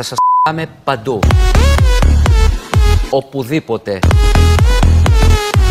[0.00, 1.20] Θα σας πάμε παντού.
[3.10, 3.98] Οπουδήποτε.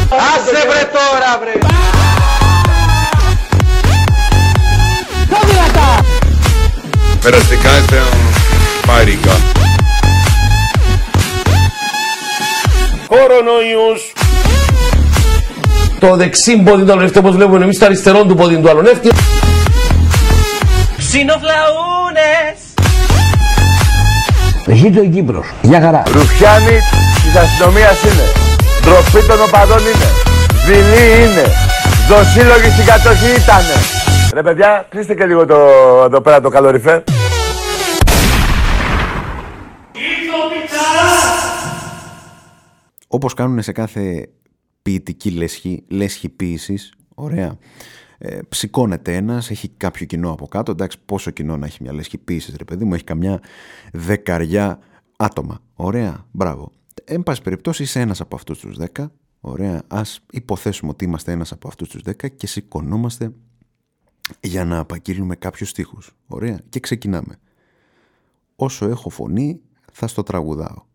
[0.10, 1.52] Άσε βρε τώρα βρε!
[7.22, 8.02] Περαστικά είστε
[8.88, 9.32] πάρικα.
[13.08, 14.14] Κορονοϊούς!
[16.00, 19.10] Το δεξί πόδι του αλωνεύτη όπως βλέπουμε εμείς το αριστερό του πόδι του αλωνεύτη.
[20.98, 22.58] Ξινοφλαούνες!
[24.80, 25.48] Ζήτω η Κύπρος.
[25.62, 26.04] Γεια χαρά.
[26.12, 26.78] Ρουφιάνοι
[27.24, 28.26] της αστυνομίας είναι.
[28.82, 30.10] Ντροπή των οπαδών είναι.
[30.66, 31.46] Δειλή είναι.
[32.10, 33.78] Δοσύλλογοι στην κατοχή ήτανε.
[34.34, 35.56] Ρε παιδιά, κλείστε και λίγο το,
[36.06, 37.02] εδώ πέρα το καλοριφέρ.
[43.08, 44.30] όπως κάνουν σε κάθε
[44.88, 47.58] ποιητική λέσχη, λέσχη ποίησης, ωραία,
[48.18, 52.18] ε, ψηκώνεται ένας, έχει κάποιο κοινό από κάτω, εντάξει πόσο κοινό να έχει μια λέσχη
[52.18, 53.42] ποίησης ρε παιδί μου, έχει καμιά
[53.94, 54.80] δεκαριά
[55.18, 56.72] άτομα, ωραία, μπράβο.
[57.04, 61.52] Εν πάση περιπτώσει είσαι ένας από αυτούς τους δέκα, ωραία, ας υποθέσουμε ότι είμαστε ένας
[61.52, 63.32] από αυτούς τους δέκα και σηκωνόμαστε
[64.40, 67.40] για να απαγγείλουμε κάποιους στίχους, ωραία, και ξεκινάμε.
[68.56, 69.62] Όσο έχω φωνή
[69.92, 70.86] θα στο τραγουδάω.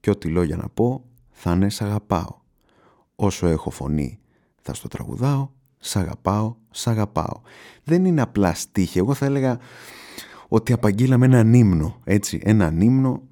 [0.00, 2.40] Και ό,τι λόγια να πω θα είναι σ' αγαπάω.
[3.24, 4.18] Όσο έχω φωνή
[4.62, 7.40] θα στο τραγουδάω, σ' αγαπάω, σ' αγαπάω.
[7.84, 9.58] Δεν είναι απλά στίχη, εγώ θα έλεγα
[10.48, 13.22] ότι απαγγείλαμε έναν ύμνο, έτσι, έναν ύμνο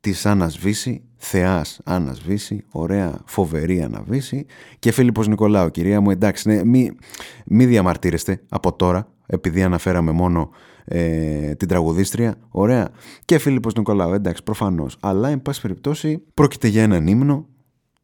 [0.00, 4.46] της Άννας Βύση, θεάς Άννας Βύση, ωραία, φοβερή Άννα Βύση.
[4.78, 6.90] Και Φίλιππος Νικολάου, κυρία μου, εντάξει, ναι, μη,
[7.46, 10.50] μη διαμαρτύρεστε από τώρα, επειδή αναφέραμε μόνο
[10.84, 12.90] ε, την τραγουδίστρια, ωραία,
[13.24, 17.48] και Φίλιππος Νικολάου, εντάξει, προφανώς, αλλά, εν πάση περιπτώσει, πρόκειται για έναν ύμνο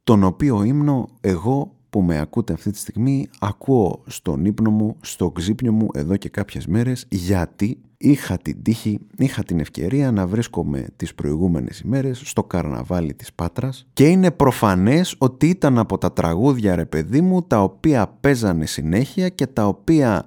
[0.05, 5.31] τον οποίο ύμνο εγώ που με ακούτε αυτή τη στιγμή ακούω στον ύπνο μου, στο
[5.31, 10.87] ξύπνιο μου εδώ και κάποιες μέρες γιατί είχα την τύχη, είχα την ευκαιρία να βρίσκομαι
[10.97, 16.75] τις προηγούμενες ημέρες στο καρναβάλι της Πάτρας και είναι προφανές ότι ήταν από τα τραγούδια
[16.75, 20.27] ρε παιδί μου τα οποία παίζανε συνέχεια και τα οποία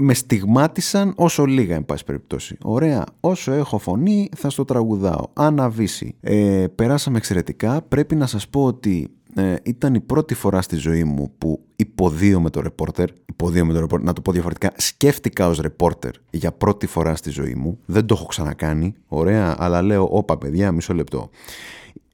[0.00, 2.56] με στιγμάτισαν όσο λίγα εν πάση περιπτώσει.
[2.62, 5.24] Ωραία, όσο έχω φωνή θα στο τραγουδάω.
[5.32, 6.14] Αναβήσει.
[6.20, 7.82] Ε, περάσαμε εξαιρετικά.
[7.82, 12.40] Πρέπει να σας πω ότι ε, ήταν η πρώτη φορά στη ζωή μου που υποδίω
[12.40, 16.52] με το ρεπόρτερ, υποδίω με το ρεπόρτερ, να το πω διαφορετικά, σκέφτηκα ως ρεπόρτερ για
[16.52, 17.78] πρώτη φορά στη ζωή μου.
[17.86, 21.30] Δεν το έχω ξανακάνει, ωραία, αλλά λέω, όπα παιδιά, μισό λεπτό.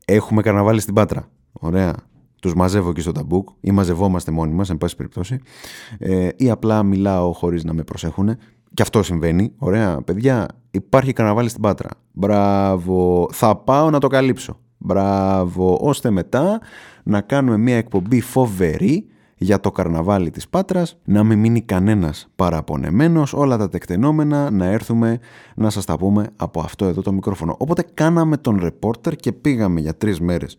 [0.04, 1.94] Έχουμε καρναβάλι στην Πάτρα, ωραία,
[2.44, 5.38] τους μαζεύω εκεί στο ταμπούκ ή μαζευόμαστε μόνοι μας, εν πάση περιπτώσει,
[5.98, 8.36] ε, ή απλά μιλάω χωρίς να με προσέχουν.
[8.74, 9.52] Και αυτό συμβαίνει.
[9.58, 11.88] Ωραία, παιδιά, υπάρχει καρναβάλι στην Πάτρα.
[12.12, 14.58] Μπράβο, θα πάω να το καλύψω.
[14.78, 16.60] Μπράβο, ώστε μετά
[17.02, 19.06] να κάνουμε μια εκπομπή φοβερή
[19.44, 25.18] για το καρναβάλι της Πάτρας, να μην μείνει κανένας παραπονεμένος, όλα τα τεκτενόμενα να έρθουμε
[25.54, 27.54] να σας τα πούμε από αυτό εδώ το μικρόφωνο.
[27.58, 30.56] Οπότε κάναμε τον ρεπόρτερ και πήγαμε για τρεις μέρες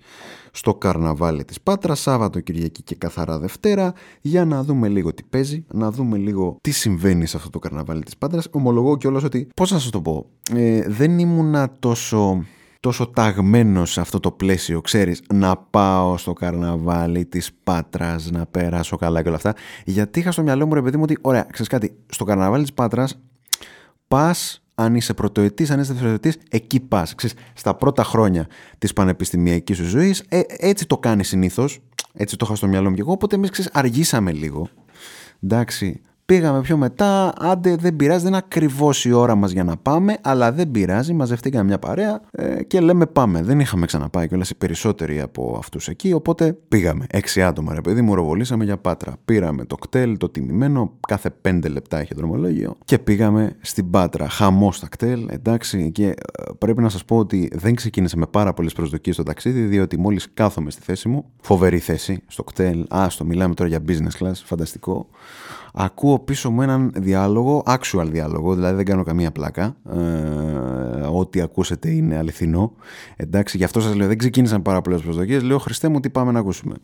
[0.51, 5.65] στο καρναβάλι της Πάτρας, Σάββατο, Κυριακή και καθαρά Δευτέρα, για να δούμε λίγο τι παίζει,
[5.71, 8.47] να δούμε λίγο τι συμβαίνει σε αυτό το καρναβάλι της Πάτρας.
[8.51, 12.43] Ομολογώ κιόλας ότι, πώς να σας το πω, ε, δεν ήμουνα τόσο
[12.85, 18.97] τόσο ταγμένος σε αυτό το πλαίσιο, ξέρεις, να πάω στο καρναβάλι της Πάτρας, να περάσω
[18.97, 19.53] καλά και όλα αυτά,
[19.85, 22.73] γιατί είχα στο μυαλό μου ρε παιδί μου ότι, ωραία, ξέρεις κάτι, στο καρναβάλι της
[22.73, 23.19] Πάτρας
[24.07, 27.15] πας αν είσαι πρωτοετής, αν είσαι δευτεροετής, εκεί πας.
[27.15, 28.47] Ξέρεις, στα πρώτα χρόνια
[28.77, 31.79] της πανεπιστημιακής σου ζωής, ε, έτσι το κάνεις συνήθως,
[32.13, 34.69] έτσι το είχα στο μυαλό μου και εγώ, οπότε εμείς ξέρεις, αργήσαμε λίγο.
[35.43, 39.77] Εντάξει, Πήγαμε πιο μετά, άντε δεν πειράζει, δεν είναι ακριβώς η ώρα μας για να
[39.77, 43.43] πάμε, αλλά δεν πειράζει, μαζευτήκαμε μια παρέα ε, και λέμε πάμε.
[43.43, 47.05] Δεν είχαμε ξαναπάει κιόλας οι περισσότεροι από αυτούς εκεί, οπότε πήγαμε.
[47.09, 49.15] Έξι άτομα, ρε παιδί μου, ροβολήσαμε για πάτρα.
[49.25, 54.29] Πήραμε το κτέλ, το τιμημένο, κάθε πέντε λεπτά είχε δρομολόγιο και πήγαμε στην πάτρα.
[54.29, 56.13] Χαμός στα κτέλ, εντάξει, και ε,
[56.57, 60.27] πρέπει να σας πω ότι δεν ξεκίνησε με πάρα πολλές προσδοκίες το ταξίδι, διότι μόλις
[60.33, 65.07] κάθομαι στη θέση μου, φοβερή θέση στο κτέλ, άστο, μιλάμε τώρα για business class, φανταστικό
[65.77, 69.75] ακούω πίσω μου έναν διάλογο, actual διάλογο, δηλαδή δεν κάνω καμία πλάκα.
[69.91, 69.99] Ε,
[71.11, 72.73] ό,τι ακούσετε είναι αληθινό.
[73.15, 75.43] Εντάξει, γι' αυτό σας λέω, δεν ξεκίνησαν πάρα πολλές προσδοκίες.
[75.43, 76.75] Λέω, Χριστέ μου, τι πάμε να ακούσουμε.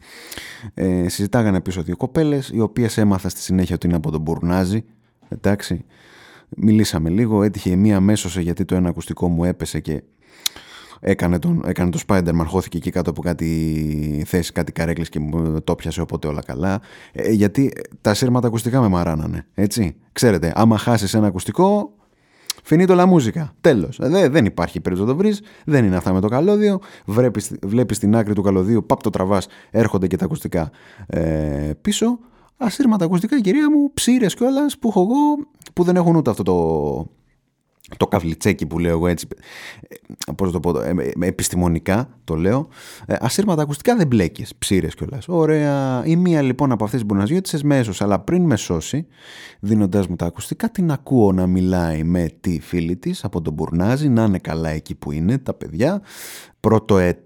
[0.74, 4.84] Ε, συζητάγανε πίσω δύο κοπέλες, οι οποίες έμαθα στη συνέχεια ότι είναι από τον Μπουρνάζη.
[5.30, 5.86] Εντάξει,
[6.50, 10.04] μιλήσαμε λίγο, έτυχε μία μέσωσε γιατί το ένα ακουστικό μου έπεσε και
[11.02, 15.62] έκανε, τον, έκανε το Spider-Man, χώθηκε εκεί κάτω από κάτι θέση, κάτι καρέκλες και μου
[15.62, 16.82] το πιάσε οπότε όλα καλά.
[17.12, 17.72] Ε, γιατί
[18.02, 19.96] τα σύρματα ακουστικά με μαράνανε, έτσι.
[20.12, 21.94] Ξέρετε, άμα χάσεις ένα ακουστικό,
[22.64, 23.54] Φινίτο la μουσικά.
[23.62, 24.00] Τέλος.
[24.00, 25.42] Ε, δεν υπάρχει περίπτωση να το βρεις.
[25.66, 26.80] Δεν είναι αυτά με το καλώδιο.
[27.62, 30.72] Βλέπεις την άκρη του καλωδίου, παπ το τραβάς, έρχονται και τα ακουστικά
[31.08, 32.20] ε, πίσω.
[32.58, 37.08] ασύρματα ακουστικά, κυρία μου, ψήρες κιόλας που έχω εγώ, που δεν έχουν ούτε αυτό το,
[37.98, 39.28] το καβλιτσέκι που λέω εγώ έτσι,
[40.28, 42.68] ε, πώς το πω, ε, ε, επιστημονικά το λέω,
[43.08, 45.28] ασύρματα ακουστικά δεν μπλέκεις, ψήρες κιόλας.
[45.28, 49.08] Ωραία, η μία λοιπόν από αυτές τις μποναζιώτησες με έσωσε, αλλά πριν με σώσει,
[49.60, 54.10] δίνοντάς μου τα ακουστικά, την ακούω να μιλάει με τη φίλη της από τον Μπουρνάζι,
[54.10, 56.02] να είναι καλά εκεί που είναι τα παιδιά,
[56.60, 57.26] πρώτο έτος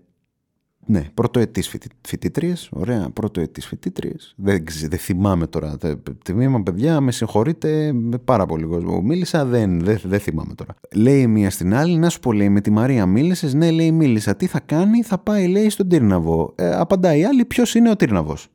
[0.85, 1.63] ναι, πρωτοετή
[2.01, 2.53] φοιτήτριε.
[2.69, 4.13] Ωραία, πρωτοετή φοιτήτριε.
[4.35, 5.77] Δεν, δεν θυμάμαι τώρα.
[6.23, 9.01] Τμήμα, παιδιά, με συγχωρείτε με πάρα πολύ κόσμο.
[9.01, 10.75] Μίλησα, δεν, δεν, δεν θυμάμαι τώρα.
[10.95, 13.53] Λέει μία στην άλλη, να σου πω, λέει, με τη Μαρία μίλησες.
[13.53, 14.35] Ναι, λέει, μίλησα.
[14.35, 16.53] Τι θα κάνει, θα πάει, λέει, στον Τύρναβο.
[16.55, 18.49] Ε, απαντάει η άλλη, ποιος είναι ο Τύρναβος.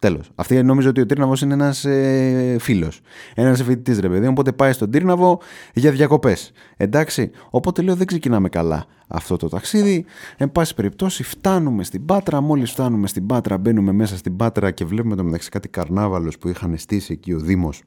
[0.00, 0.30] Τέλος.
[0.34, 3.00] Αυτή νομίζω ότι ο Τύρναβος είναι ένας ε, φίλος.
[3.34, 4.26] Ένας φοιτητή, ρε παιδί.
[4.26, 5.40] Οπότε πάει στον Τύρναβο
[5.74, 6.52] για διακοπές.
[6.76, 7.30] Εντάξει.
[7.50, 10.04] Οπότε λέω δεν ξεκινάμε καλά αυτό το ταξίδι.
[10.36, 12.40] Εν πάση περιπτώσει, φτάνουμε στην Πάτρα.
[12.40, 16.48] Μόλις φτάνουμε στην Πάτρα, μπαίνουμε μέσα στην Πάτρα και βλέπουμε το μεταξύ κάτι καρνάβαλος που
[16.48, 17.82] είχαν στήσει εκεί ο Δήμος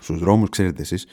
[0.00, 1.06] στους δρόμους, ξέρετε εσείς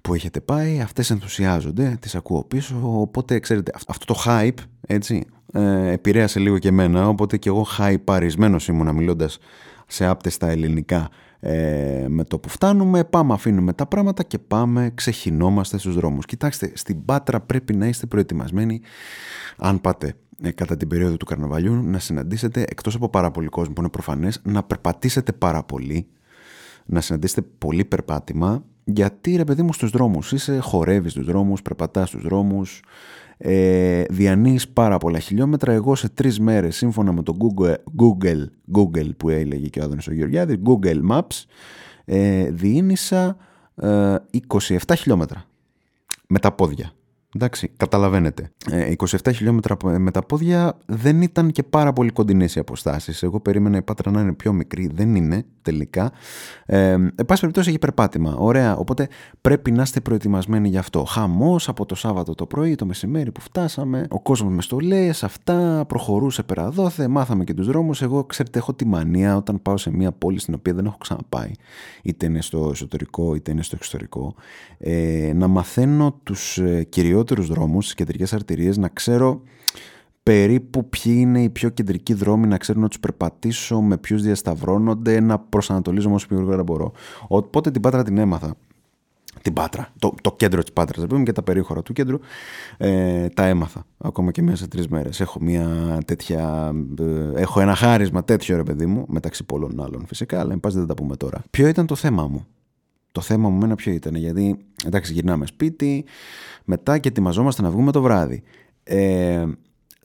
[0.00, 5.90] που έχετε πάει, αυτές ενθουσιάζονται, τις ακούω πίσω, οπότε ξέρετε αυτό το hype, έτσι, ε,
[5.90, 9.38] επηρέασε λίγο και εμένα, οπότε και εγώ χαϊπαρισμένος ήμουνα μιλώντας
[9.86, 11.08] σε άπτεστα ελληνικά
[11.40, 16.24] ε, με το που φτάνουμε, πάμε αφήνουμε τα πράγματα και πάμε ξεχυνόμαστε στους δρόμους.
[16.24, 18.80] Κοιτάξτε, στην Πάτρα πρέπει να είστε προετοιμασμένοι
[19.56, 23.72] αν πάτε ε, κατά την περίοδο του καρναβαλιού να συναντήσετε εκτός από πάρα πολύ κόσμο
[23.72, 26.06] που είναι προφανές να περπατήσετε πάρα πολύ
[26.86, 32.08] να συναντήσετε πολύ περπάτημα γιατί ρε παιδί μου στους δρόμους είσαι χορεύεις στους δρόμους, περπατάς
[32.08, 32.82] στους δρόμους
[33.38, 35.72] ε, διανύεις πάρα πολλά χιλιόμετρα.
[35.72, 38.44] Εγώ σε τρεις μέρες, σύμφωνα με το Google, Google,
[38.76, 41.44] Google που έλεγε και ο Άδωνης ο Γεωργιάδης, Google Maps,
[42.04, 43.36] ε, διήνυσα
[43.74, 44.14] ε,
[44.48, 45.44] 27 χιλιόμετρα
[46.26, 46.92] με τα πόδια.
[47.34, 48.50] Εντάξει, καταλαβαίνετε.
[48.70, 53.22] 27 ε, χιλιόμετρα με τα πόδια δεν ήταν και πάρα πολύ κοντινές οι αποστάσεις.
[53.22, 54.90] Εγώ περίμενα η Πάτρα να είναι πιο μικρή.
[54.94, 56.12] Δεν είναι τελικά.
[56.66, 58.34] Ε, εν πάση περιπτώσει έχει περπάτημα.
[58.38, 58.76] Ωραία.
[58.76, 59.08] Οπότε
[59.40, 61.04] πρέπει να είστε προετοιμασμένοι γι' αυτό.
[61.04, 64.06] Χαμός από το Σάββατο το πρωί, το μεσημέρι που φτάσαμε.
[64.10, 65.84] Ο κόσμος μες στολές, αυτά.
[65.88, 67.08] Προχωρούσε πέρα δόθε.
[67.08, 68.02] Μάθαμε και τους δρόμους.
[68.02, 71.50] Εγώ, ξέρετε, έχω τη μανία όταν πάω σε μια πόλη στην οποία δεν έχω ξαναπάει.
[72.02, 74.34] Είτε είναι στο εσωτερικό είτε είναι στο εξωτερικό.
[74.78, 76.86] Ε, να μαθαίνω τους ε,
[77.24, 79.42] κυριότερου δρόμους, τι κεντρικές αρτηρίες, να ξέρω
[80.22, 85.20] περίπου ποιοι είναι οι πιο κεντρικοί δρόμοι, να ξέρω να τους περπατήσω, με ποιους διασταυρώνονται,
[85.20, 86.92] να προσανατολίζομαι όσο πιο γρήγορα μπορώ.
[87.28, 88.54] Οπότε την Πάτρα την έμαθα.
[89.42, 92.18] Την Πάτρα, το, το κέντρο της Πάτρας, πούμε, και τα περίχωρα του κέντρου,
[92.76, 95.20] ε, τα έμαθα ακόμα και μέσα σε τρεις μέρες.
[95.20, 96.72] Έχω μια τέτοια.
[97.00, 100.78] Ε, έχω ένα χάρισμα τέτοιο ρε παιδί μου, μεταξύ πολλών άλλων φυσικά, αλλά εν πάση
[100.78, 101.42] δεν τα πούμε τώρα.
[101.50, 102.46] Ποιο ήταν το θέμα μου;
[103.12, 106.04] Το θέμα μου μένα ποιο ήταν, γιατί εντάξει, γυρνάμε σπίτι,
[106.64, 108.42] μετά και ετοιμαζόμαστε να βγούμε το βράδυ.
[108.82, 109.46] Ε,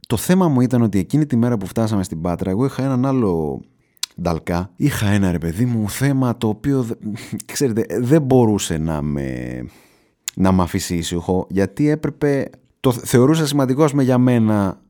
[0.08, 3.06] το θέμα μου ήταν ότι εκείνη τη μέρα που φτάσαμε στην Πάτρα, εγώ είχα έναν
[3.06, 3.62] άλλο
[4.22, 4.70] νταλκά.
[4.76, 6.86] Είχα ένα ρε παιδί μου θέμα το οποίο,
[7.54, 9.58] ξέρετε, δεν μπορούσε να με,
[10.36, 12.50] να με αφήσει ήσυχο, γιατί έπρεπε,
[12.80, 14.82] το θεωρούσα σημαντικό με για μένα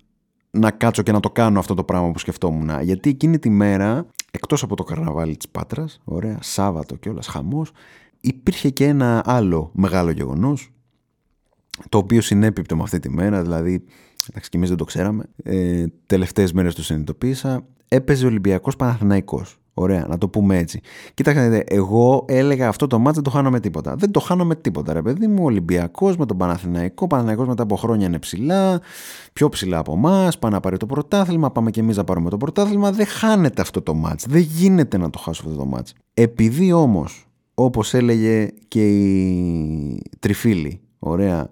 [0.52, 2.70] να κάτσω και να το κάνω αυτό το πράγμα που σκεφτόμουν.
[2.82, 7.72] Γιατί εκείνη τη μέρα, εκτός από το καρναβάλι της Πάτρας, ωραία, Σάββατο και όλας χαμός,
[8.24, 10.72] υπήρχε και ένα άλλο μεγάλο γεγονός,
[11.90, 13.84] το οποίο συνέπιπτε με αυτή τη μέρα, δηλαδή
[14.30, 19.58] εντάξει και εμείς δεν το ξέραμε, ε, τελευταίες μέρες το συνειδητοποίησα, έπαιζε Ολυμπιακός Παναθηναϊκός.
[19.76, 20.82] Ωραία, να το πούμε έτσι.
[21.14, 23.96] Κοιτάξτε, εγώ έλεγα αυτό το μάτς δεν το χάνω με τίποτα.
[23.96, 25.44] Δεν το χάνω με τίποτα, ρε παιδί μου.
[25.44, 27.08] Ολυμπιακός με τον Παναθηναϊκό.
[27.08, 28.82] Παναθηναϊκός μετά από χρόνια είναι ψηλά,
[29.34, 30.40] πιο ψηλά από εμάς.
[30.40, 31.52] Πάει να πάρει το πρωτάθλημα.
[31.52, 32.92] Πάμε και εμείς να πάρουμε το πρωτάθλημα.
[32.92, 34.26] Δεν χάνεται αυτό το μάτς.
[34.28, 35.94] Δεν γίνεται να το χάσω αυτό το μάτς.
[36.14, 41.52] Επειδή όμως, όπως έλεγε και η Τριφίλη, ωραία,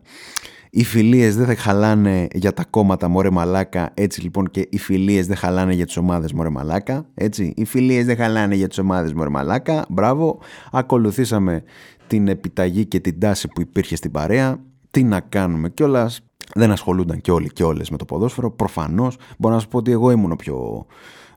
[0.74, 5.28] οι φιλίες δεν θα χαλάνε για τα κόμματα μωρέ μαλάκα, έτσι λοιπόν και οι φιλίες
[5.28, 7.54] δεν χαλάνε για τις ομάδες μωρέ μαλάκα, έτσι.
[7.56, 10.40] Οι φιλίες δεν χαλάνε για τις ομάδες μωρέ μαλάκα, μπράβο.
[10.72, 11.64] Ακολουθήσαμε
[12.08, 14.60] την επιταγή και την τάση που υπήρχε στην παρέα.
[14.92, 16.22] Τι να κάνουμε κιόλας.
[16.56, 18.52] Δεν ασχολούνταν και όλοι και όλες με το ποδόσφαιρο.
[18.52, 20.86] Προφανώς μπορώ να σου πω ότι εγώ ήμουν ο πιο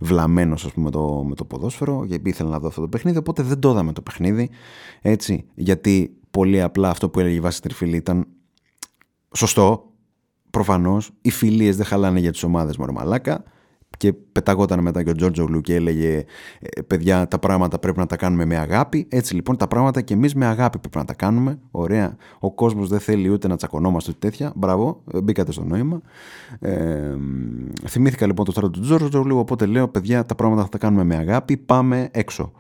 [0.01, 3.19] βλαμμένος με το, με το ποδόσφαιρο, γιατί ήθελα να δω αυτό το παιχνίδι.
[3.19, 4.51] Οπότε δεν το είδαμε το παιχνίδι.
[5.01, 8.27] Έτσι, γιατί πολύ απλά αυτό που έλεγε η Βάση Τριφίλη ήταν
[9.35, 9.93] Σωστό.
[10.51, 11.11] Προφανώς.
[11.21, 13.45] Οι φιλίες δεν χαλάνε για τις ομάδες μου, μαλάκα.
[13.97, 16.25] Και πεταγόταν μετά και ο Τζόρτζο Λου και έλεγε:
[16.61, 19.07] «Ε, Παιδιά, τα πράγματα πρέπει να τα κάνουμε με αγάπη.
[19.09, 21.59] Έτσι λοιπόν, τα πράγματα και εμείς με αγάπη πρέπει να τα κάνουμε.
[21.71, 22.17] Ωραία.
[22.39, 24.53] Ο κόσμος δεν θέλει ούτε να τσακωνόμαστε ούτε τέτοια.
[24.57, 26.01] Μπράβο, μπήκατε στο νόημα.
[26.61, 27.17] Ε,
[27.87, 29.39] θυμήθηκα λοιπόν το στρατό του Τζόρτζο Λου.
[29.39, 31.57] Οπότε λέω: Παιδιά, τα πράγματα θα τα κάνουμε με αγάπη.
[31.57, 32.53] Πάμε έξω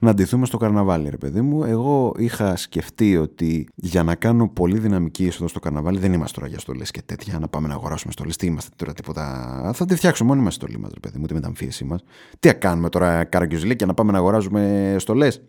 [0.00, 1.64] να ντυθούμε στο καρναβάλι, ρε παιδί μου.
[1.64, 6.50] Εγώ είχα σκεφτεί ότι για να κάνω πολύ δυναμική είσοδο στο καρναβάλι, δεν είμαστε τώρα
[6.50, 8.36] για στολές και τέτοια, να πάμε να αγοράσουμε στολές.
[8.36, 9.70] Τι είμαστε τώρα, τίποτα.
[9.74, 12.04] Θα τη φτιάξουμε μόνοι μας στολή μας, ρε παιδί μου, τη μεταμφίεσή μας.
[12.40, 15.42] Τι να κάνουμε τώρα, καραγκιουζιλίκια, να πάμε να αγοράζουμε στολές;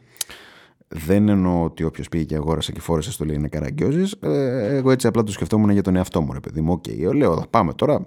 [0.88, 4.16] Δεν εννοώ ότι όποιος πήγε και αγόρασε και φόρεσε στολή είναι καραγκιόζης.
[4.22, 6.72] Ε, εγώ έτσι απλά το σκεφτόμουν για τον εαυτό μου, ρε παιδί μου.
[6.72, 8.06] OK, okay, λέω, θα πάμε τώρα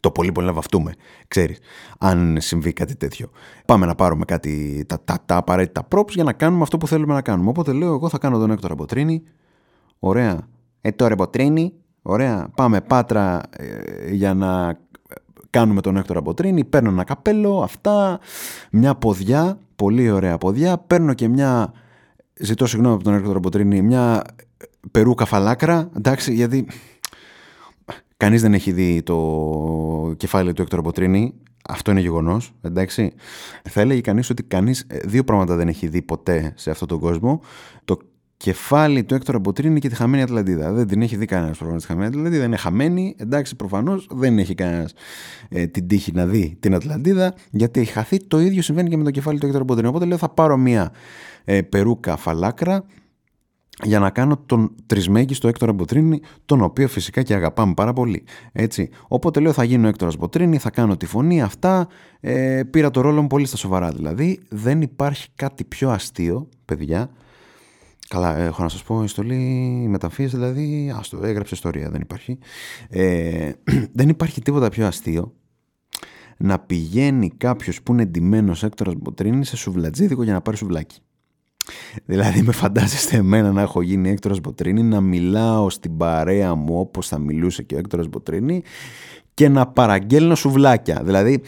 [0.00, 0.94] το πολύ πολύ να βαφτούμε,
[1.28, 1.58] ξέρεις,
[1.98, 3.30] αν συμβεί κάτι τέτοιο.
[3.66, 7.14] Πάμε να πάρουμε κάτι, τα, τα, τα απαραίτητα props για να κάνουμε αυτό που θέλουμε
[7.14, 7.48] να κάνουμε.
[7.48, 9.22] Οπότε λέω, εγώ θα κάνω τον Έκτορα Μποτρίνη,
[9.98, 10.48] ωραία,
[10.80, 14.78] ε τώρα Μποτρίνη, ωραία, πάμε Πάτρα ε, για να
[15.50, 18.18] κάνουμε τον Έκτορα Μποτρίνη, παίρνω ένα καπέλο, αυτά,
[18.70, 21.72] μια ποδιά, πολύ ωραία ποδιά, παίρνω και μια,
[22.34, 24.22] ζητώ συγγνώμη από τον Έκτορα Μποτρίνη, μια
[24.90, 26.66] περούκα φαλάκρα, εντάξει, γιατί
[28.20, 31.34] Κανείς δεν έχει δει το κεφάλι του Έκτορα Μποτρίνη.
[31.68, 32.52] Αυτό είναι γεγονός.
[32.62, 33.12] Εντάξει.
[33.62, 36.98] Θα έλεγε κανείς ότι κανείς ε, δύο πράγματα δεν έχει δει ποτέ σε αυτόν τον
[36.98, 37.40] κόσμο.
[37.84, 37.98] Το
[38.36, 40.72] κεφάλι του Έκτορα Μποτρίνη και τη χαμένη Ατλαντίδα.
[40.72, 42.44] Δεν την έχει δει κανένας προφανώς τη χαμένη Ατλαντίδα.
[42.44, 43.14] Είναι χαμένη.
[43.18, 44.92] Εντάξει, προφανώς δεν έχει κανένας
[45.48, 48.16] ε, την τύχη να δει την Ατλαντίδα γιατί έχει χαθεί.
[48.16, 49.88] Το ίδιο συμβαίνει και με το κεφάλι του Έκτορα Μποτρίνη.
[49.88, 50.92] Οπότε λέω θα πάρω μία
[51.44, 52.84] ε, περούκα φαλάκρα
[53.82, 58.24] για να κάνω τον τρισμέγιστο Έκτορα Μποτρίνη, τον οποίο φυσικά και αγαπάμε πάρα πολύ.
[58.52, 58.88] Έτσι.
[59.08, 61.88] Οπότε λέω θα γίνω Έκτορας Μποτρίνη, θα κάνω τη φωνή, αυτά.
[62.20, 64.40] Ε, πήρα το ρόλο μου πολύ στα σοβαρά δηλαδή.
[64.48, 67.10] Δεν υπάρχει κάτι πιο αστείο, παιδιά.
[68.08, 72.38] Καλά, έχω να σας πω, η στολή, η μεταφύση δηλαδή, άστο, έγραψε ιστορία, δεν υπάρχει.
[72.88, 73.50] Ε,
[73.98, 75.34] δεν υπάρχει τίποτα πιο αστείο
[76.36, 81.00] να πηγαίνει κάποιος που είναι εντυμένος Έκτορας Μποτρίνη σε σουβλατζίδικο για να πάρει σουβλάκι.
[82.04, 87.08] Δηλαδή με φαντάζεστε εμένα να έχω γίνει Έκτορας Μποτρίνη, να μιλάω στην παρέα μου όπως
[87.08, 88.62] θα μιλούσε και ο Έκτορας Μποτρίνη
[89.40, 91.00] και να παραγγέλνω σουβλάκια.
[91.04, 91.42] Δηλαδή,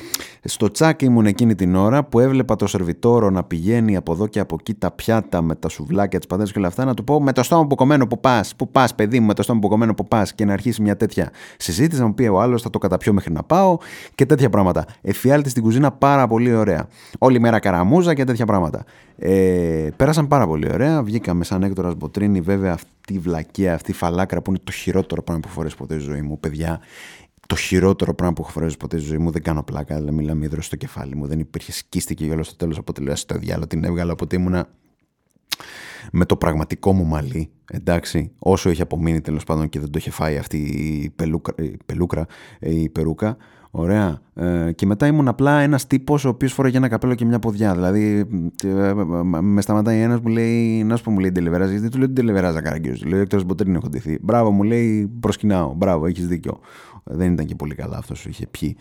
[0.45, 4.41] στο τσάκι ήμουν εκείνη την ώρα που έβλεπα το σερβιτόρο να πηγαίνει από εδώ και
[4.41, 7.23] από εκεί τα πιάτα με τα σουβλάκια, τις πατάτε και όλα αυτά, να του πω
[7.23, 9.69] με το στόμα που κομμένο που πας, που πας, παιδί μου, με το στόμα που
[9.69, 12.71] κομμένο που πας και να αρχίσει μια τέτοια συζήτηση, να μου πει ο άλλος θα
[12.71, 13.79] το καταπιώ μέχρι να πάω
[14.15, 14.85] και τέτοια πράγματα.
[15.03, 16.89] Εφιάλτη στην κουζίνα πάρα πολύ ωραία.
[17.19, 18.85] Όλη μέρα καραμούζα και τέτοια πράγματα.
[19.17, 21.03] Ε, πέρασαν πάρα πολύ ωραία.
[21.03, 25.23] Βγήκαμε σαν Έκτορας Μποτρίνη, βέβαια αυτή η βλακεία, αυτή η φαλάκρα που είναι το χειρότερο
[25.23, 26.81] πράγμα που φορέ ποτέ στη ζωή μου, παιδιά
[27.53, 29.31] το χειρότερο πράγμα που έχω φορέσει ποτέ στη ζωή μου.
[29.31, 31.27] Δεν κάνω πλάκα, αλλά μιλάμε υδρό στο κεφάλι μου.
[31.27, 32.79] Δεν υπήρχε σκίστηκε για όλο στο τέλος.
[32.79, 34.13] Οπότε λέω στο διάλογο την έβγαλα.
[34.13, 34.69] Οπότε ήμουνα
[36.13, 37.51] με το πραγματικό μου μαλλί.
[37.71, 41.77] Εντάξει, όσο είχε απομείνει τέλος πάντων και δεν το είχε φάει αυτή η, πελούκρα, η
[41.87, 42.27] πελούκρα,
[42.61, 43.37] η περούκα.
[43.75, 44.21] Ωραία.
[44.35, 47.75] Ε, και μετά ήμουν απλά ένας τύπος ο οποίος φοράγε ένα καπέλο και μια ποδιά.
[47.75, 48.27] Δηλαδή,
[48.65, 48.93] ε,
[49.41, 52.61] με σταματάει ένας μου λέει, να σου πω, μου λέει Ντελεβεράζ, γιατί του λέω Ντελεβεράζα
[52.61, 52.97] καραγκιό.
[53.05, 54.19] Λέω εκτό δεν έχω ντυθεί.
[54.23, 55.75] Μπράβο, μου λέει, προσκυνάω.
[55.75, 56.59] Μπράβο, έχεις δίκιο.
[57.05, 58.77] Δεν ήταν και πολύ καλά αυτός είχε πιει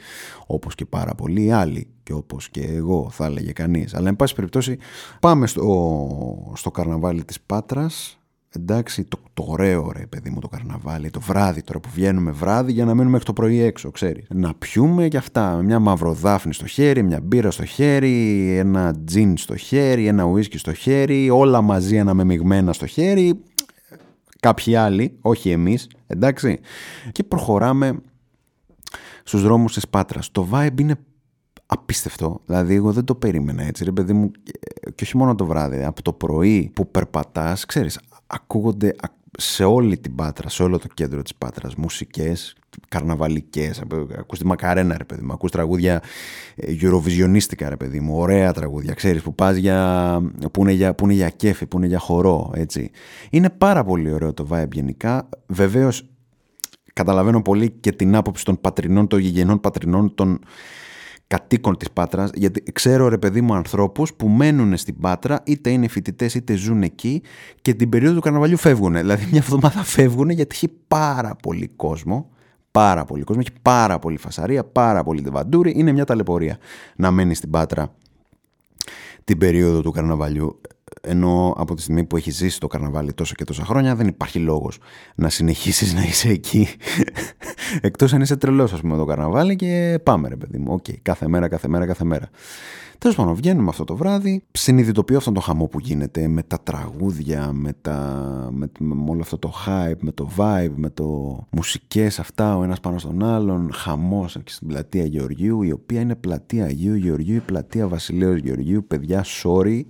[0.48, 3.96] όπως και πάρα πολλοί άλλοι και όπως και εγώ θα έλεγε κανείς.
[3.96, 4.78] Αλλά εν πάση περιπτώσει,
[5.20, 8.21] πάμε στο, στο καρναβάλι της Πάτρας
[8.56, 12.72] εντάξει, το, το ωραίο ρε παιδί μου το καρναβάλι, το βράδυ τώρα που βγαίνουμε βράδυ
[12.72, 14.28] για να μένουμε μέχρι το πρωί έξω, ξέρεις.
[14.30, 19.56] Να πιούμε και αυτά, μια μαυροδάφνη στο χέρι, μια μπύρα στο χέρι, ένα τζιν στο
[19.56, 23.42] χέρι, ένα ουίσκι στο χέρι, όλα μαζί αναμεμειγμένα στο χέρι,
[24.40, 26.60] κάποιοι άλλοι, όχι εμείς, εντάξει.
[27.12, 28.02] Και προχωράμε
[29.24, 30.32] στους δρόμους της Πάτρας.
[30.32, 30.96] Το vibe είναι
[31.66, 32.42] απίστευτο.
[32.46, 34.32] Δηλαδή, εγώ δεν το περίμενα έτσι, ρε παιδί μου,
[34.96, 38.00] και όχι μόνο το βράδυ, από το πρωί που περπατάς, ξέρεις,
[38.32, 38.96] ακούγονται
[39.38, 42.56] σε όλη την Πάτρα, σε όλο το κέντρο της Πάτρας, μουσικές,
[42.88, 43.84] καρναβαλικές,
[44.18, 46.02] ακούς τη Μακαρένα ρε παιδί μου, ακούς τραγούδια
[46.56, 50.22] ε, Eurovisionίστικα ρε παιδί μου, ωραία τραγούδια, ξέρεις, που πας για,
[50.52, 52.92] που είναι για, που είναι για κέφι, που είναι για χορό, έτσι.
[53.30, 56.10] Είναι πάρα πολύ ωραίο το vibe γενικά, βεβαίως
[56.94, 60.40] καταλαβαίνω πολύ και την άποψη των πατρινών, των γηγενών πατρινών, των
[61.32, 65.88] κατοίκων της Πάτρας, γιατί ξέρω ρε παιδί μου ανθρώπους που μένουν στην Πάτρα, είτε είναι
[65.88, 67.22] φοιτητές είτε ζουν εκεί
[67.62, 68.94] και την περίοδο του καρναβαλιού φεύγουν.
[68.94, 72.30] Δηλαδή μια εβδομάδα φεύγουν γιατί έχει πάρα πολύ κόσμο,
[72.72, 76.58] πάρα πολύ κόσμο, έχει πάρα πολύ φασαρία, πάρα πολύ τεβαντούρι, είναι μια ταλαιπωρία
[76.96, 77.94] να μένεις στην Πάτρα
[79.24, 80.62] την περίοδο του καρναβαλιού
[81.02, 84.40] ενώ από τη στιγμή που έχει ζήσει το καρναβάλι τόσο και τόσα χρόνια δεν υπάρχει
[84.40, 84.78] λόγος
[85.16, 86.68] να συνεχίσεις να είσαι εκεί.
[87.82, 90.96] Εκτός αν είσαι τρελός ας πούμε το καρναβάλι και πάμε ρε παιδί μου, ok, okay,
[91.02, 92.30] κάθε μέρα, κάθε μέρα, κάθε μέρα.
[92.98, 97.52] Τέλος πάντων, βγαίνουμε αυτό το βράδυ, συνειδητοποιώ αυτόν τον χαμό που γίνεται με τα τραγούδια,
[97.52, 102.58] με, τα, με, με όλο αυτό το hype, με το vibe, με το μουσικές αυτά,
[102.58, 106.96] ο ένας πάνω στον άλλον, χαμός εκεί στην πλατεία Γεωργίου, η οποία είναι πλατεία Αγίου
[106.96, 109.82] Γεωργίου, η πλατεία Βασιλέως Γεωργίου, παιδιά, sorry,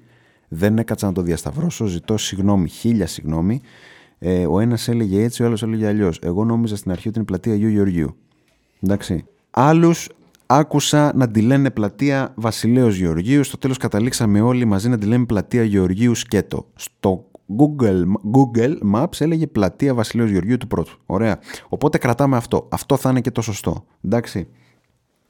[0.54, 3.62] δεν έκατσα να το διασταυρώσω, ζητώ συγγνώμη, χίλια συγγνώμη.
[4.20, 6.20] Ε, ο ένας έλεγε έτσι, ο άλλος έλεγε αλλιώς.
[6.22, 8.16] Εγώ νόμιζα στην αρχή ότι είναι πλατεία Αγίου Γεωργίου.
[8.82, 9.26] Εντάξει.
[9.52, 10.10] Άλλους
[10.46, 13.44] άκουσα να τη λένε πλατεία Βασιλέως Γεωργίου.
[13.44, 16.68] Στο τέλος καταλήξαμε όλοι μαζί να τη λέμε πλατεία Γεωργίου Σκέτο.
[16.76, 17.26] Στο
[17.58, 18.04] Google,
[18.34, 21.00] Google Maps έλεγε πλατεία Βασιλέως Γεωργίου του πρώτου.
[21.06, 21.40] Ωραία.
[21.70, 22.68] Οπότε κρατάμε αυτό.
[22.72, 23.86] Αυτό θα είναι και το σωστό.
[24.02, 24.48] Εντάξει.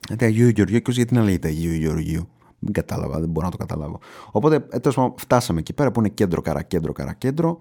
[0.07, 2.27] Γιατί Αγίου Γεωργίου, γιατί να λέγεται Αγίου Γεωργίου;
[2.63, 3.99] Δεν κατάλαβα, δεν μπορώ να το καταλάβω.
[4.31, 7.57] Οπότε ε, τέλος πάντων, φτάσαμε εκεί πέρα που είναι κέντρο καρακέντρο καρακέντρο.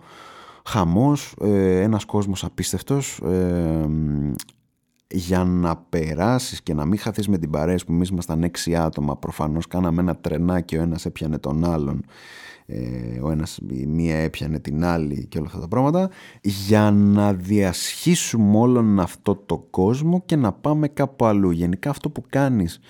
[0.65, 3.19] Χαμός, ε, ένας κόσμος απίστευτος.
[3.19, 3.89] Ε,
[5.11, 9.17] για να περάσεις και να μην χαθείς με την παρέα που εμείς ήμασταν έξι άτομα
[9.17, 12.05] προφανώς κάναμε ένα τρενάκι ο ένας έπιανε τον άλλον
[12.73, 16.11] ε, ο ένας η μία έπιανε την άλλη και όλα αυτά τα πράγματα
[16.43, 21.51] για να διασχίσουμε όλον αυτό το κόσμο και να πάμε κάπου αλλού.
[21.51, 22.81] Γενικά αυτό που κάνεις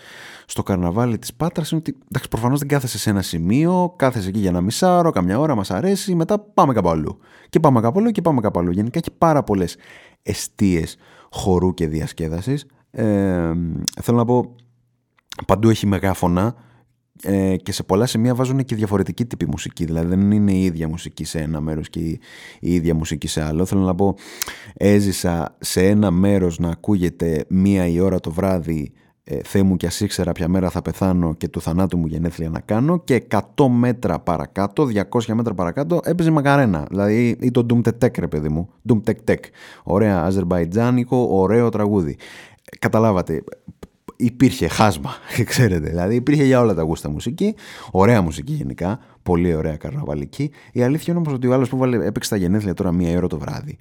[0.47, 4.39] στο καρναβάλι της Πάτρας είναι ότι εντάξει, προφανώς δεν κάθεσαι σε ένα σημείο κάθεσαι εκεί
[4.39, 7.19] για ένα μισάωρο, καμιά ώρα μας αρέσει μετά πάμε κάπου αλλού.
[7.49, 8.71] Και πάμε κάπου αλλού και πάμε κάπου αλλού.
[8.71, 9.77] Γενικά έχει πάρα πολλές
[10.23, 10.97] εστίες
[11.31, 12.67] χορού και διασκέδασης.
[12.91, 13.53] Ε,
[14.03, 14.55] θέλω να πω,
[15.47, 16.55] παντού έχει μεγάφωνα
[17.23, 19.85] ε, και σε πολλά σημεία βάζουν και διαφορετική τύπη μουσική.
[19.85, 22.21] Δηλαδή δεν είναι η ίδια μουσική σε ένα μέρος και η,
[22.61, 23.65] ίδια μουσική σε άλλο.
[23.65, 24.15] Θέλω να πω,
[24.75, 28.93] έζησα σε ένα μέρος να ακούγεται μία η ώρα το βράδυ
[29.33, 32.49] ε, «Θεέ μου κι ας ήξερα ποια μέρα θα πεθάνω και του θανάτου μου γενέθλια
[32.49, 37.89] να κάνω» και 100 μέτρα παρακάτω, 200 μέτρα παρακάτω έπαιζε Μακαρένα, δηλαδή ή το Doom
[38.05, 39.39] Tek ρε παιδί μου, Doom Tek Tek,
[39.83, 42.17] ωραία αζερμπαϊτζάνικο, ωραίο τραγούδι.
[42.79, 43.45] Καταλάβατε,
[44.17, 45.11] υπήρχε χάσμα,
[45.51, 47.55] ξέρετε, δηλαδή υπήρχε για όλα τα γούστα μουσική,
[47.91, 50.51] ωραία μουσική γενικά, πολύ ωραία καρναβαλική.
[50.73, 53.27] Η αλήθεια είναι όμως ότι ο άλλος που βάλε, έπαιξε τα γενέθλια τώρα μία ώρα
[53.27, 53.79] το βράδυ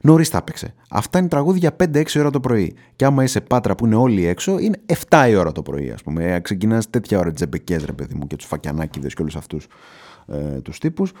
[0.00, 0.74] Νωρίς τα έπαιξε.
[0.90, 2.74] Αυτά είναι τραγούδια 5-6 ώρα το πρωί.
[2.96, 6.02] Και άμα είσαι πάτρα που είναι όλοι έξω, είναι 7 η ώρα το πρωί, ας
[6.02, 6.34] πούμε.
[6.34, 9.66] Ε, Ξεκινάς τέτοια ώρα τζεμπεκέ, ρε παιδί μου, και τους φακιανάκιδες και όλους αυτούς
[10.26, 11.12] ε, τους τύπους.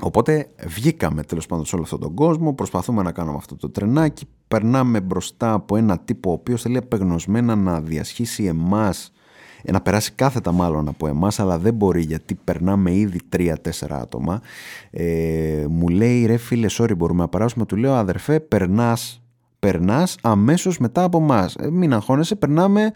[0.00, 4.28] Οπότε βγήκαμε τέλος πάντων σε όλο αυτόν τον κόσμο, προσπαθούμε να κάνουμε αυτό το τρενάκι.
[4.48, 9.15] Περνάμε μπροστά από ένα τύπο ο οποίος θέλει απεγνωσμένα να διασχίσει εμάς ε,
[9.72, 13.54] να περάσει κάθετα μάλλον από εμάς αλλά δεν μπορεί γιατί περνάμε ήδη 3-4
[13.88, 14.40] άτομα.
[14.90, 18.40] Ε, μου λέει ρε φίλε sorry μπορούμε να περάσουμε του λέω αδερφέ
[19.70, 21.56] περνάς περνά αμέσως μετά από εμάς.
[21.70, 22.92] Μην αγχώνεσαι, περνάμε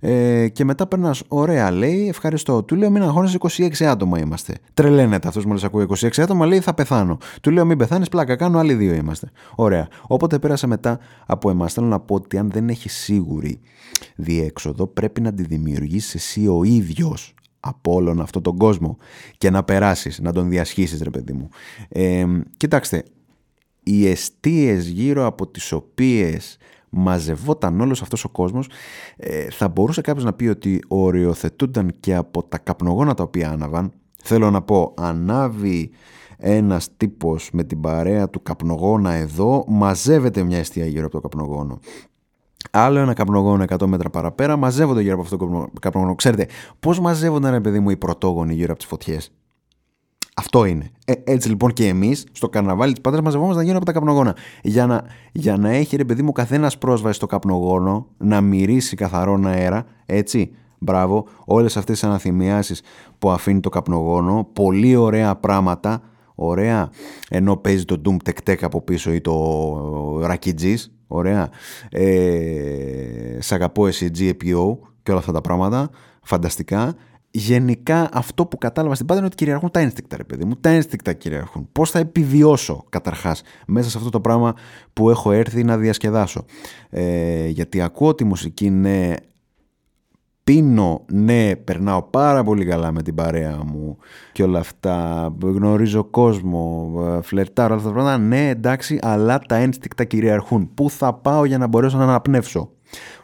[0.00, 1.22] ε, και μετά περνάς.
[1.28, 2.62] Ωραία, λέει, ευχαριστώ.
[2.62, 4.54] Του λέω, μην αγχώνεσαι, 26 άτομα είμαστε.
[4.74, 7.18] Τρελαίνεται αυτός μόλις ακούει 26 άτομα, λέει, θα πεθάνω.
[7.40, 9.30] Του λέω, μην πεθάνεις, πλάκα κάνω, άλλοι δύο είμαστε.
[9.54, 9.88] Ωραία.
[10.06, 13.60] Όποτε πέρασε μετά από εμάς, θέλω να πω ότι αν δεν έχει σίγουρη
[14.16, 18.96] διέξοδο, πρέπει να τη δημιουργήσεις εσύ ο ίδιος από όλον αυτόν τον κόσμο
[19.38, 21.48] και να περάσεις, να τον διασχίσεις ρε παιδί μου.
[21.88, 22.24] Ε,
[22.56, 23.04] κοιτάξτε,
[23.90, 26.56] οι αιστείες γύρω από τις οποίες
[26.88, 28.68] μαζευόταν όλος αυτός ο κόσμος
[29.16, 33.92] ε, θα μπορούσε κάποιος να πει ότι οριοθετούνταν και από τα καπνογόνα τα οποία άναβαν
[34.22, 35.90] θέλω να πω ανάβει
[36.36, 41.78] ένας τύπος με την παρέα του καπνογόνα εδώ μαζεύεται μια αιστεία γύρω από το καπνογόνο
[42.70, 46.14] Άλλο ένα καπνογόνο 100 μέτρα παραπέρα, μαζεύονται γύρω από αυτό το καπνογόνο.
[46.14, 46.46] Ξέρετε,
[46.80, 49.32] πώς μαζεύονταν, ρε παιδί μου, οι πρωτόγονοι γύρω από τις φωτιές;
[50.36, 50.90] Αυτό είναι.
[51.04, 54.36] Ε, έτσι λοιπόν και εμείς στο καρναβάλι της Πάτρας μαζευόμαστε γύρω από τα καπνογόνα.
[54.62, 59.46] Για να, για να έχει ρε παιδί μου καθένας πρόσβαση στο καπνογόνο, να μυρίσει καθαρόν
[59.46, 60.54] αέρα, έτσι.
[60.82, 62.82] Μπράβο, όλες αυτές τις αναθυμιάσεις
[63.18, 66.02] που αφήνει το καπνογόνο, πολύ ωραία πράγματα.
[66.34, 66.90] Ωραία,
[67.28, 71.48] ενώ παίζει το Doom Tech Tech από πίσω ή το Rakijis, ωραία.
[71.90, 75.90] Ε, σ' αγαπώ εσύ GPO και όλα αυτά τα πράγματα,
[76.22, 76.94] φανταστικά
[77.30, 80.54] γενικά αυτό που κατάλαβα στην πάντα είναι ότι κυριαρχούν τα ένστικτα, ρε παιδί μου.
[80.60, 81.68] Τα ένστικτα κυριαρχούν.
[81.72, 84.54] Πώς θα επιβιώσω καταρχάς μέσα σε αυτό το πράγμα
[84.92, 86.44] που έχω έρθει να διασκεδάσω.
[86.90, 89.14] Ε, γιατί ακούω τη μουσική, ναι,
[90.44, 93.96] πίνω, ναι, περνάω πάρα πολύ καλά με την παρέα μου
[94.32, 95.28] και όλα αυτά.
[95.42, 98.18] Γνωρίζω κόσμο, φλερτάρω, όλα αυτά τα πράγματα.
[98.18, 100.70] Ναι, εντάξει, αλλά τα ένστικτα κυριαρχούν.
[100.74, 102.70] Πού θα πάω για να μπορέσω να αναπνεύσω;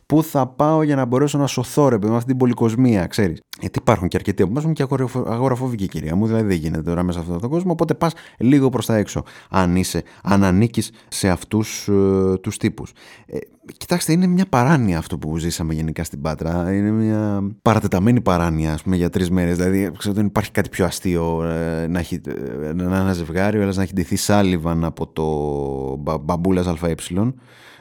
[0.06, 3.40] Πού θα πάω για να μπορέσω να σωθώ, ρε παιδί, με αυτή την πολυκοσμία, ξέρεις.
[3.60, 4.84] Γιατί υπάρχουν και αρκετοί από εμά και
[5.26, 7.72] αγοραφοβικοί, κυρία μου, δηλαδή δεν γίνεται τώρα μέσα σε αυτόν τον κόσμο.
[7.72, 12.92] Οπότε πας λίγο προς τα έξω, αν είσαι, αν ανήκεις σε αυτούς ε, τους τύπους.
[13.26, 13.38] Ε,
[13.76, 16.72] κοιτάξτε, είναι μια παράνοια αυτό που ζήσαμε γενικά στην Πάτρα.
[16.72, 19.56] Είναι μια παρατεταμένη παράνοια, ας πούμε, για τρεις μέρες.
[19.56, 22.20] Δηλαδή, ξέρω, δεν υπάρχει κάτι πιο αστείο ε, να, έχει,
[22.62, 26.94] ε, να ένα ζευγάρι, αλλά να έχει ντυθεί σάλιβαν από το μπαμπούλας ΑΕ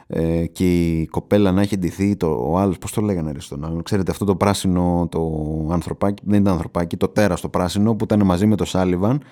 [0.06, 3.64] ε, και η κοπέλα να έχει ντυθεί το, ο άλλος, πώς το λέγανε ρε στον
[3.64, 5.20] άλλον ξέρετε αυτό το πράσινο το
[5.70, 9.22] ανθρωπάκι, δεν ήταν ανθρωπάκι το τέρας το πράσινο που ήταν μαζί με το Σάλιβαν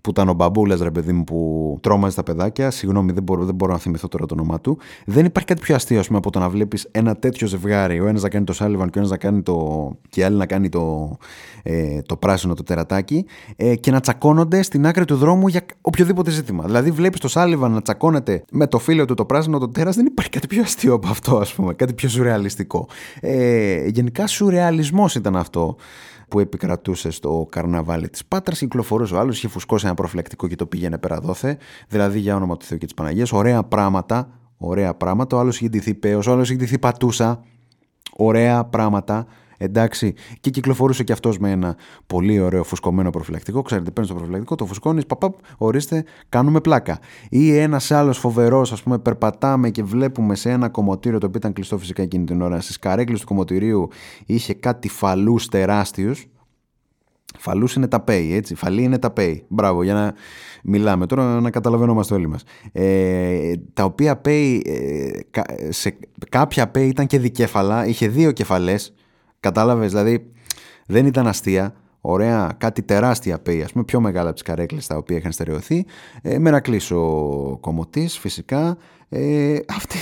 [0.00, 2.70] που ήταν ο μπαμπούλα, ρε παιδί μου, που τρόμαζε τα παιδάκια.
[2.70, 4.78] Συγγνώμη, δεν μπορώ, δεν μπορώ να θυμηθώ τώρα το όνομά του.
[5.06, 8.00] Δεν υπάρχει κάτι πιο αστείο, ας πούμε, από το να βλέπεις ένα τέτοιο ζευγάρι.
[8.00, 9.88] Ο ένας να κάνει το Σάλιβαν και ο ένας να κάνει το.
[10.08, 11.16] και η άλλη να κάνει το,
[11.62, 13.24] ε, το πράσινο, το τερατάκι.
[13.56, 16.64] Ε, και να τσακώνονται στην άκρη του δρόμου για οποιοδήποτε ζήτημα.
[16.64, 19.96] Δηλαδή, βλέπεις το Σάλιβαν να τσακώνεται με το φίλο του το πράσινο, το τέρας.
[19.96, 21.74] Δεν υπάρχει κάτι πιο αστείο από αυτό, ας πούμε.
[21.74, 22.88] Κάτι πιο σουρεαλιστικό.
[23.20, 25.76] Ε, γενικά, σουρεαλισμός ήταν αυτό
[26.30, 28.58] που επικρατούσε στο καρναβάλι της Πάτρας.
[28.58, 31.58] Κυκλοφορούσε ο άλλος, είχε φουσκώσει ένα προφυλακτικό και το πήγαινε πέρα δόθε.
[31.88, 33.32] Δηλαδή για όνομα του Θεού και της Παναγίας.
[33.32, 34.28] Ωραία πράγματα.
[34.56, 35.36] Ωραία πράγματα.
[35.36, 37.44] Ο άλλος είχε ντυθεί πέος, ο άλλος είχε ντυθεί πατούσα.
[38.16, 39.26] Ωραία πράγματα.
[39.62, 43.62] Εντάξει, και κυκλοφορούσε και αυτός με ένα πολύ ωραίο φουσκωμένο προφυλακτικό.
[43.62, 46.98] Ξέρετε, παίρνεις το προφυλακτικό, το φουσκώνεις, παπαπ, ορίστε, κάνουμε πλάκα.
[47.28, 51.52] Ή ένας άλλος φοβερός, ας πούμε, περπατάμε και βλέπουμε σε ένα κομμωτήριο το οποίο ήταν
[51.52, 52.60] κλειστό φυσικά εκείνη την ώρα.
[52.60, 53.88] Στις καρέκλες του κομμωτηρίου
[54.26, 56.26] είχε κάτι φαλούς τεράστιους.
[57.38, 58.54] Φαλούς είναι τα pay, έτσι.
[58.54, 59.36] Φαλή είναι τα pay.
[59.48, 60.14] Μπράβο, για να
[60.62, 62.42] μιλάμε τώρα να καταλαβαίνόμαστε όλοι μας.
[62.72, 65.10] Ε, τα οποία pay, ε,
[65.68, 65.96] σε
[66.28, 68.94] κάποια pay ήταν και δικέφαλα, είχε δύο κεφαλές
[69.40, 70.32] Κατάλαβες, δηλαδή
[70.86, 71.74] δεν ήταν αστεία.
[72.00, 75.84] Ωραία, κάτι τεράστια πέη, ας πούμε, πιο μεγάλα από τις καρέκλες τα οποία είχαν στερεωθεί.
[76.22, 76.98] Ε, με ένα κλείσω
[77.60, 78.76] κομμωτής, φυσικά.
[79.08, 79.98] Ε, αυτή,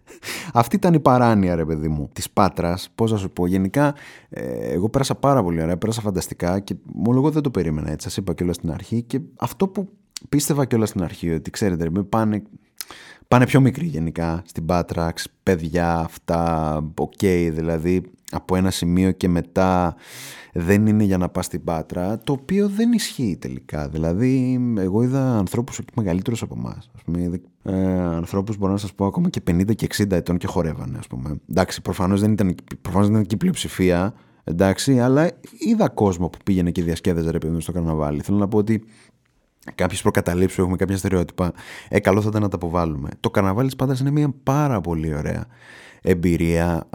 [0.60, 2.90] αυτή ήταν η παράνοια, ρε παιδί μου, της Πάτρας.
[2.94, 3.94] Πώς να σου πω, γενικά,
[4.28, 8.08] ε, εγώ πέρασα πάρα πολύ ωραία, πέρασα φανταστικά και μόνο εγώ δεν το περίμενα έτσι.
[8.08, 9.88] Σας είπα κιόλας στην αρχή και αυτό που
[10.28, 12.42] πίστευα κιόλας στην αρχή, ότι ξέρετε, ρε, πάνε
[13.32, 19.28] πάνε πιο μικροί γενικά στην Πάτρα, παιδιά αυτά, ok, okay, δηλαδή από ένα σημείο και
[19.28, 19.94] μετά
[20.52, 23.88] δεν είναι για να πας στην Πάτρα, το οποίο δεν ισχύει τελικά.
[23.88, 26.90] Δηλαδή, εγώ είδα ανθρώπους μεγαλύτερους από εμάς.
[27.62, 31.06] Ε, ανθρώπους μπορώ να σας πω ακόμα και 50 και 60 ετών και χορεύανε, ας
[31.06, 31.40] πούμε.
[31.50, 34.14] Εντάξει, προφανώς δεν ήταν, προφανώς δεν ήταν και η πλειοψηφία,
[34.44, 38.20] εντάξει, αλλά είδα κόσμο που πήγαινε και διασκέδαζε ρε παιδί στο καρναβάλι.
[38.20, 38.84] Θέλω να πω ότι
[39.74, 41.52] κάποιες προκαταλήψεις που έχουμε, κάποια στερεότυπα,
[41.88, 43.08] ε, καλό θα ήταν να τα αποβάλουμε.
[43.20, 45.46] Το καρναβάλι της Πάντρα είναι μια πάρα πολύ ωραία
[46.02, 46.88] εμπειρία,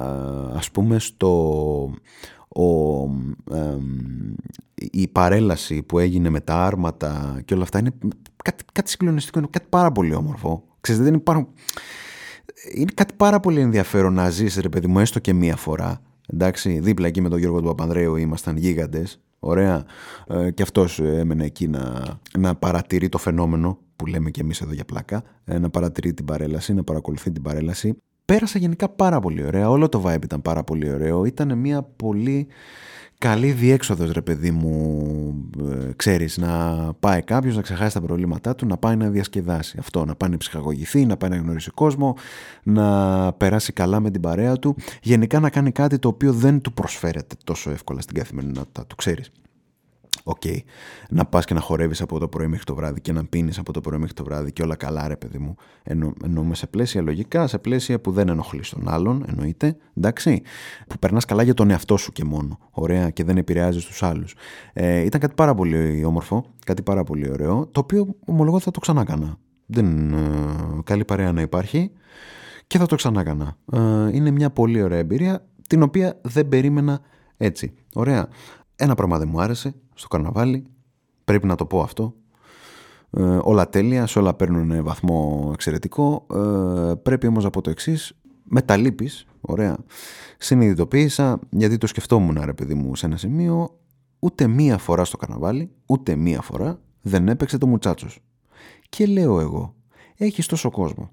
[0.53, 1.93] ας πούμε, στο.
[2.47, 3.07] Ο,
[4.75, 7.91] η παρέλαση που έγινε με τα άρματα και όλα αυτά είναι
[8.43, 10.63] κάτι, κάτι συγκλονιστικό, είναι κάτι πάρα πολύ όμορφο.
[10.81, 11.47] Ξέρετε, δεν υπάρχουν...
[12.73, 16.01] Είναι κάτι πάρα πολύ ενδιαφέρον να ζεις, ρε παιδί μου, έστω και μία φορά.
[16.27, 19.85] Εντάξει, δίπλα εκεί με τον Γιώργο του Παπανδρέου ήμασταν γίγαντες Ωραία.
[20.27, 22.03] Ε, και αυτός έμενε εκεί να,
[22.37, 26.25] να παρατηρεί το φαινόμενο που λέμε και εμείς εδώ για πλάκα, ε, να παρατηρεί την
[26.25, 27.97] παρέλαση, να παρακολουθεί την παρέλαση.
[28.25, 29.69] Πέρασα γενικά πάρα πολύ ωραία.
[29.69, 31.25] Όλο το vibe ήταν πάρα πολύ ωραίο.
[31.25, 32.47] Ήταν μια πολύ
[33.17, 38.65] καλή διέξοδος ρε παιδί μου ε, ξέρεις να πάει κάποιος να ξεχάσει τα προβλήματά του
[38.65, 39.77] να πάει να διασκεδάσει.
[39.79, 42.15] Αυτό να πάει να ψυχαγωγηθεί, να πάει να γνωρίσει κόσμο
[42.63, 44.75] να περάσει καλά με την παρέα του.
[45.01, 49.31] Γενικά να κάνει κάτι το οποίο δεν του προσφέρεται τόσο εύκολα στην καθημερινότητά του ξέρεις
[50.23, 50.57] OK, okay.
[51.09, 53.73] να πας και να χορεύεις από το πρωί μέχρι το βράδυ και να πίνεις από
[53.73, 55.55] το πρωί μέχρι το βράδυ και όλα καλά, ρε παιδί μου.
[55.83, 60.41] Εννο, εννοούμε σε πλαίσια λογικά, σε πλαίσια που δεν ενοχλείς τον άλλον, εννοείται, εντάξει.
[60.87, 62.59] Που περνάς καλά για τον εαυτό σου και μόνο.
[62.71, 64.35] Ωραία, και δεν επηρεάζεις τους άλλους.
[64.73, 68.79] Ε, ήταν κάτι πάρα πολύ όμορφο, κάτι πάρα πολύ ωραίο, το οποίο ομολογώ θα το
[68.79, 69.37] ξαναέκανα.
[69.65, 70.17] Δεν, ε,
[70.83, 71.91] καλή παρέα να υπάρχει
[72.67, 73.57] και θα το ξανά έκανα.
[73.71, 73.79] Ε,
[74.15, 76.99] είναι μια πολύ ωραία εμπειρία, την οποία δεν περίμενα
[77.37, 77.73] έτσι.
[77.93, 78.27] Ωραία.
[78.75, 80.63] Ένα πράγμα δεν μου άρεσε στο καρναβάλι,
[81.23, 82.13] πρέπει να το πω αυτό.
[83.09, 86.25] Ε, όλα τέλεια, σε όλα παίρνουν βαθμό εξαιρετικό.
[86.33, 88.13] Ε, πρέπει όμως να πω το εξής.
[88.49, 89.77] Με τα λύπης, ωραία,
[90.37, 93.79] συνειδητοποίησα, γιατί το σκεφτόμουν ρε παιδί μου σε ένα σημείο,
[94.19, 98.19] ούτε μία φορά στο καρναβάλι, ούτε μία φορά δεν έπαιξε το μουτσάτσος.
[98.89, 99.75] Και λέω εγώ,
[100.15, 101.11] έχεις τόσο κόσμο.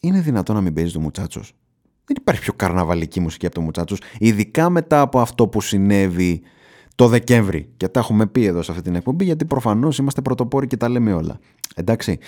[0.00, 1.52] Είναι δυνατό να μην παίζεις το μουτσάτσος;
[2.04, 6.42] Δεν υπάρχει πιο καρναβαλική μουσική από το μουτσάτσος, ειδικά μετά από αυτό που συνέβη
[6.94, 7.68] το Δεκέμβρη.
[7.76, 10.88] Και τα έχουμε πει εδώ σε αυτή την εκπομπή, γιατί προφανώς είμαστε πρωτοπόροι και τα
[10.88, 11.38] λέμε όλα.
[11.74, 12.18] Εντάξει.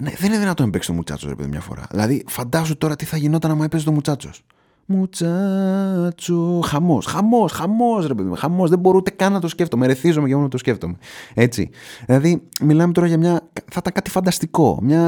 [0.00, 1.86] Ναι, δεν είναι δυνατόν να παίξει το μουτσάτσος, ρε παιδί, μια φορά.
[1.90, 4.44] Δηλαδή, φαντάζομαι τώρα τι θα γινόταν άμα έπαιζε το μουτσάτσος.
[4.90, 6.60] Μουτσάτσο.
[6.64, 8.30] Χαμός, χαμός, χαμός, ρε παιδί.
[8.36, 8.70] Χαμός.
[8.70, 9.86] Δεν μπορώ ούτε καν να το σκέφτομαι.
[9.86, 10.94] Ρεθίζομαι για μόνο το σκέφτομαι.
[11.34, 11.70] Έτσι.
[12.06, 13.48] Δηλαδή, μιλάμε τώρα για μια.
[13.52, 14.78] Θα ήταν κάτι φανταστικό.
[14.82, 15.00] Μια...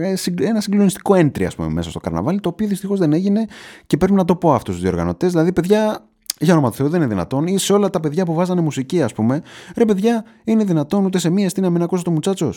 [0.00, 3.44] Ε, ένα συγκλονιστικό entry, ας πούμε, μέσα στο καρναβάλι, το οποίο δυστυχώς δεν έγινε
[3.86, 5.30] και πρέπει να το πω αυτού του διοργανωτές.
[5.30, 6.08] Δηλαδή, παιδιά,
[6.40, 7.46] για όνομα του Θεού, δεν είναι δυνατόν.
[7.46, 9.42] Ή σε όλα τα παιδιά που βάζανε μουσική, ας πούμε.
[9.76, 12.52] Ρε, παιδιά, είναι δυνατόν ούτε σε μία στιγμή να μην ακούσω το μουτσάτσο.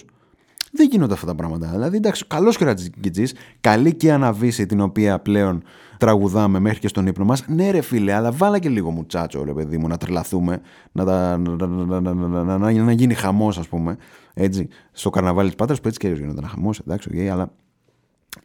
[0.71, 1.67] Δεν γίνονται αυτά τα πράγματα.
[1.67, 3.23] Δηλαδή, εντάξει, καλός και ρατζικιτζή,
[3.61, 5.63] καλή και αναβίση την οποία πλέον
[5.97, 7.43] τραγουδάμε μέχρι και στον ύπνο μας.
[7.47, 10.61] Ναι, ρε φίλε, αλλά βάλα και λίγο μουτσάτσο, ρε παιδί μου, να τρελαθούμε,
[10.91, 13.97] να, να, να, να, να, να γίνει χαμός, ας πούμε.
[14.33, 17.51] Έτσι, στο καρναβάλι της Πάτρας που έτσι και γίνονταν χαμός, εντάξει, okay, αλλά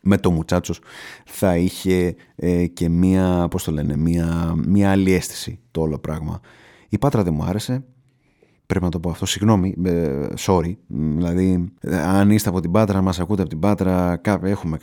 [0.01, 0.81] με το Μουτσάτσος
[1.25, 6.41] θα είχε ε, και μία, πώς το λένε, μία, μία άλλη αίσθηση το όλο πράγμα.
[6.89, 7.85] Η Πάτρα δεν μου άρεσε.
[8.67, 9.27] πρέπει να το πω αυτό.
[9.27, 10.75] Συγγνώμη, ε, sorry.
[10.89, 14.79] Δηλαδή, ε, αν είστε από την Πάτρα, μας ακούτε από την Πάτρα, έχουμε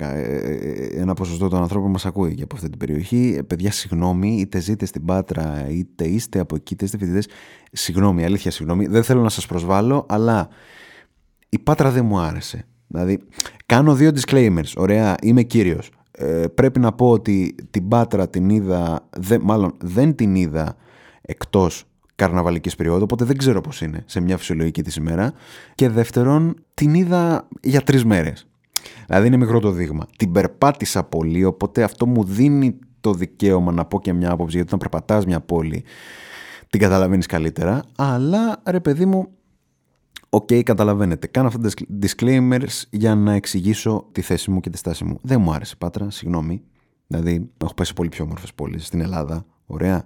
[0.96, 3.40] ένα ποσοστό των ανθρώπων μας ακούει και από αυτή την περιοχή.
[3.48, 7.28] παιδιά, συγγνώμη, είτε ζείτε στην Πάτρα, είτε είστε από εκεί, είτε είστε φοιτητές.
[7.72, 8.86] Συγγνώμη, αλήθεια, συγγνώμη.
[8.88, 10.50] Δεν θέλω να σας προσβάλλω, αλλά
[11.50, 12.66] η Πάτρα δεν μου άρεσε.
[12.92, 13.20] Δηλαδή,
[13.66, 14.74] κάνω δύο disclaimers.
[14.78, 15.92] Ωραία, είμαι κύριος.
[16.12, 19.10] Ε, πρέπει να πω ότι την Πάτρα την είδα,
[19.42, 20.76] μάλλον δεν την είδα
[21.22, 21.84] εκτός
[22.16, 25.34] καρναβαλικής περίοδου, οπότε δεν ξέρω πώς είναι σε μια φυσιολογική της ημέρα.
[25.76, 28.48] Και δεύτερον, την είδα για τρεις μέρες.
[29.06, 30.08] Δηλαδή είναι μικρό το δείγμα.
[30.18, 34.74] Την περπάτησα πολύ, οπότε αυτό μου δίνει το δικαίωμα να πω και μια άποψη, γιατί
[34.74, 35.84] όταν περπατάς μια πόλη
[36.70, 39.28] την καταλαβαίνεις καλύτερα, αλλά ρε παιδί μου,
[40.30, 41.28] OK, okay, καταλαβαίνετε.
[41.28, 41.70] Κάνω αυτά τα
[42.02, 45.20] disclaimers για να εξηγήσω τη θέση μου και τη στάση μου.
[45.22, 46.62] Δεν μου άρεσε Πάτρα, συγγνώμη.
[47.08, 49.46] Δηλαδή, έχω πάει σε πολύ πιο όμορφες πόλεις στην Ελλάδα.
[49.66, 50.04] Ωραία.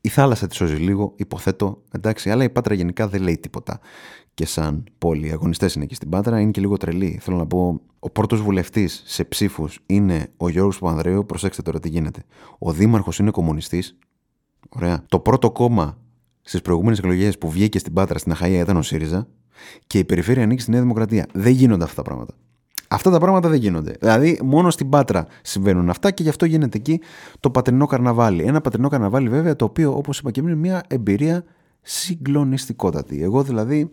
[0.00, 1.82] Η θάλασσα τη σώζει λίγο, υποθέτω.
[1.90, 3.80] Εντάξει, αλλά η Πάτρα γενικά δεν λέει τίποτα.
[4.34, 7.18] Και σαν πόλη, οι αγωνιστές είναι εκεί στην Πάτρα, είναι και λίγο τρελοί.
[7.22, 11.26] Θέλω να πω, ο πρώτος βουλευτής σε ψήφους είναι ο Γιώργος Παπανδρέου.
[11.26, 12.22] Προσέξτε τώρα τι γίνεται.
[12.58, 13.98] Ο δήμαρχος είναι κομμουνιστής.
[14.68, 15.04] Ωραία.
[15.08, 15.98] Το πρώτο κόμμα
[16.42, 19.28] στις προηγούμενες εκλογές που βγήκε στην Πάτρα στην Αχαία ήταν ο ΣΥΡΙΖΑ
[19.86, 21.26] και η περιφέρεια ανήκει στη Νέα Δημοκρατία.
[21.32, 22.34] Δεν γίνονται αυτά τα πράγματα.
[22.88, 23.96] Αυτά τα πράγματα δεν γίνονται.
[24.00, 27.00] Δηλαδή, μόνο στην Πάτρα συμβαίνουν αυτά και γι' αυτό γίνεται εκεί
[27.40, 28.42] το πατρινό καρναβάλι.
[28.42, 31.44] Ένα πατρινό καρναβάλι, βέβαια, το οποίο, όπως είπα και πριν, είναι μια εμπειρία
[31.82, 33.22] συγκλονιστικότατη.
[33.22, 33.90] Εγώ δηλαδή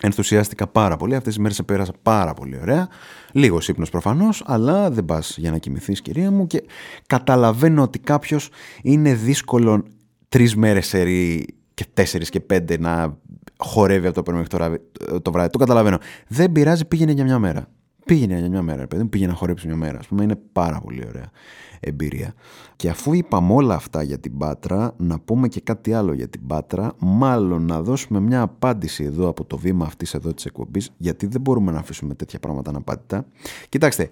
[0.00, 1.14] ενθουσιάστηκα πάρα πολύ.
[1.14, 2.88] Αυτές τις μέρες πέρασα πάρα πολύ ωραία.
[3.32, 6.46] Λίγος ύπνος προφανώς, αλλά δεν πας για να κοιμηθείς, κυρία μου.
[6.46, 6.64] Και
[7.06, 8.50] καταλαβαίνω ότι κάποιος
[8.82, 9.84] είναι δύσκολο
[10.28, 13.18] τρεις μέρες σερή και τέσσερις και πέντε να
[13.58, 14.78] χορεύει από το πρωί μέχρι τώρα
[15.22, 15.50] το βράδυ.
[15.50, 15.98] Το καταλαβαίνω.
[16.28, 17.66] Δεν πειράζει, πήγαινε για μια μέρα.
[18.04, 19.98] Πήγαινε για μια μέρα, παιδί μου, πήγαινε να χορέψει μια μέρα.
[19.98, 21.30] Α πούμε, είναι πάρα πολύ ωραία
[21.80, 22.34] εμπειρία.
[22.76, 26.46] Και αφού είπαμε όλα αυτά για την Πάτρα, να πούμε και κάτι άλλο για την
[26.46, 26.92] Πάτρα.
[26.98, 31.40] Μάλλον να δώσουμε μια απάντηση εδώ από το βήμα αυτής εδώ της εκπομπής, γιατί δεν
[31.40, 33.26] μπορούμε να αφήσουμε τέτοια πράγματα αναπάντητα.
[33.68, 34.08] Κοιτάξτε,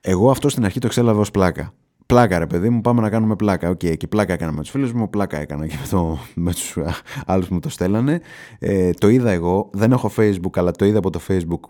[0.00, 1.72] εγώ αυτό στην αρχή το εξέλαβα ως πλάκα.
[2.06, 3.68] Πλάκα, ρε παιδί μου, πάμε να κάνουμε πλάκα.
[3.68, 6.52] OK, okay, και πλάκα έκανα με τους φίλους μου, πλάκα έκανα και με, το, με
[6.52, 6.78] τους
[7.26, 8.20] άλλους που μου το στέλνανε.
[8.58, 11.60] Ε, το είδα εγώ, δεν έχω Facebook, αλλά το είδα από το Facebook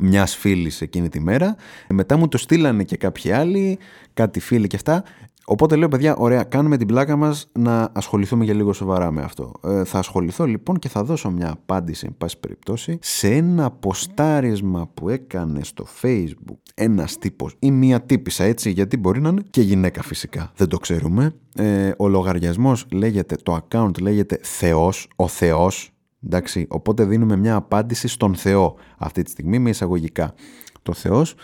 [0.00, 1.56] μιας φίλης εκείνη τη μέρα.
[1.88, 3.78] Μετά μου το στείλανε και κάποιοι άλλοι,
[4.14, 5.04] κάτι φίλοι και αυτά.
[5.44, 9.52] Οπότε λέω, παιδιά, ωραία, κάνουμε την πλάκα μας να ασχοληθούμε για λίγο σοβαρά με αυτό.
[9.64, 14.90] Ε, θα ασχοληθώ λοιπόν και θα δώσω μια απάντηση, εν πάση περιπτώσει, σε ένα ποστάρισμα
[14.94, 19.60] που έκανε στο Facebook ένας τύπος ή μία τύπισσα έτσι, γιατί μπορεί να είναι και
[19.60, 20.52] γυναίκα φυσικά.
[20.56, 21.34] Δεν το ξέρουμε.
[21.54, 25.90] Ε, ο λογαριασμός λέγεται, το account λέγεται Θεός, ο Θεός.
[26.24, 30.34] Εντάξει, οπότε δίνουμε μια απάντηση στον Θεό αυτή τη στιγμή με εισαγωγικά.
[30.82, 31.34] Το Θεός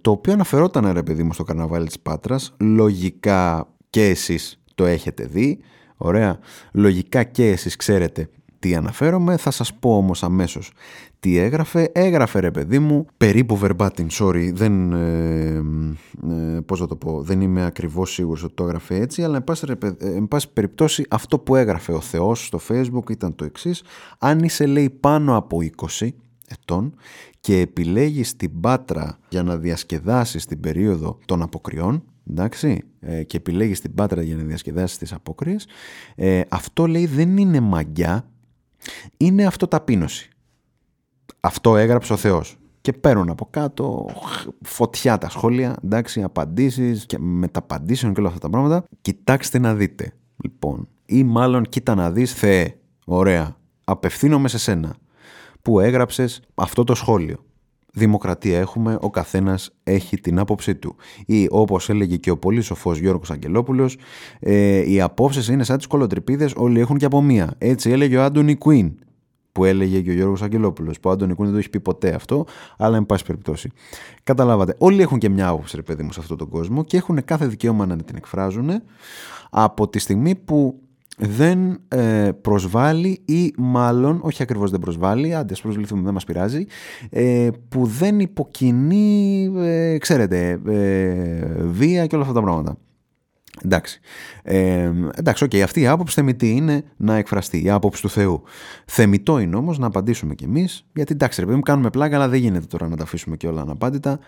[0.00, 5.24] το οποίο αναφερόταν ρε παιδί μου στο καρναβάλι της Πάτρας, λογικά και εσείς το έχετε
[5.24, 5.58] δει,
[5.96, 6.38] ωραία,
[6.72, 8.28] λογικά και εσείς ξέρετε
[8.58, 10.72] τι αναφέρομαι, θα σας πω όμως αμέσως
[11.20, 11.90] τι έγραφε.
[11.92, 15.62] Έγραφε ρε παιδί μου, περίπου verbatim, sorry, δεν, ε,
[16.30, 19.44] ε, πώς θα το πω, δεν είμαι ακριβώς σίγουρος ότι το έγραφε έτσι, αλλά εν
[19.44, 19.66] πάση,
[19.98, 23.82] εν πάση περιπτώσει αυτό που έγραφε ο Θεός στο facebook ήταν το εξής,
[24.18, 25.58] αν είσαι λέει πάνω από
[25.98, 26.08] 20
[26.48, 26.94] ετών
[27.46, 33.80] και επιλέγεις την Πάτρα για να διασκεδάσεις την περίοδο των αποκριών, εντάξει, ε, και επιλέγεις
[33.80, 35.66] την Πάτρα για να διασκεδάσεις τις απόκριες,
[36.14, 38.28] ε, αυτό λέει δεν είναι μαγιά,
[39.16, 40.30] είναι αυτοταπείνωση.
[41.40, 42.58] Αυτό έγραψε ο Θεός.
[42.80, 44.06] Και παίρνουν από κάτω
[44.62, 48.84] φωτιά τα σχόλια, εντάξει, απαντήσεις και μεταπαντήσεων και όλα αυτά τα πράγματα.
[49.00, 54.96] Κοιτάξτε να δείτε, λοιπόν, ή μάλλον κοίτα να δεις, Θεέ, ωραία, απευθύνομαι σε σένα
[55.66, 57.36] που έγραψες αυτό το σχόλιο.
[57.92, 60.96] Δημοκρατία έχουμε, ο καθένας έχει την άποψή του.
[61.26, 63.96] Ή όπως έλεγε και ο πολύ σοφός Γιώργος Αγγελόπουλος,
[64.40, 67.54] ε, οι απόψεις είναι σαν τις κολοτρυπίδες, όλοι έχουν και από μία.
[67.58, 68.98] Έτσι έλεγε ο Άντωνι Κουίν
[69.52, 72.14] που έλεγε και ο Γιώργος Αγγελόπουλος, που ο Άντωνι Κουίν δεν το έχει πει ποτέ
[72.14, 73.70] αυτό, αλλά εν πάση περιπτώσει.
[74.22, 77.24] Καταλάβατε, όλοι έχουν και μια άποψη ρε παιδί μου σε αυτόν τον κόσμο και έχουν
[77.24, 78.70] κάθε δικαίωμα να την εκφράζουν
[79.50, 80.80] από τη στιγμή που
[81.16, 86.66] δεν ε, προσβάλλει ή μάλλον, όχι ακριβώς δεν προσβάλλει, άντε ας προσβληθούμε δεν μας πειράζει,
[87.10, 92.76] ε, που δεν υποκινεί, ε, ξέρετε, ε, βία και όλα αυτά τα πράγματα.
[93.64, 94.00] Εντάξει.
[94.42, 98.42] Ε, εντάξει, ok, okay, αυτή η άποψη θεμιτή είναι να εκφραστεί, η άποψη του Θεού.
[98.86, 102.28] Θεμιτό είναι όμως να απαντήσουμε κι εμείς, γιατί εντάξει, ρε παιδί μου, κάνουμε πλάκα, αλλά
[102.28, 104.18] δεν γίνεται τώρα να τα αφήσουμε και όλα αναπάντητα.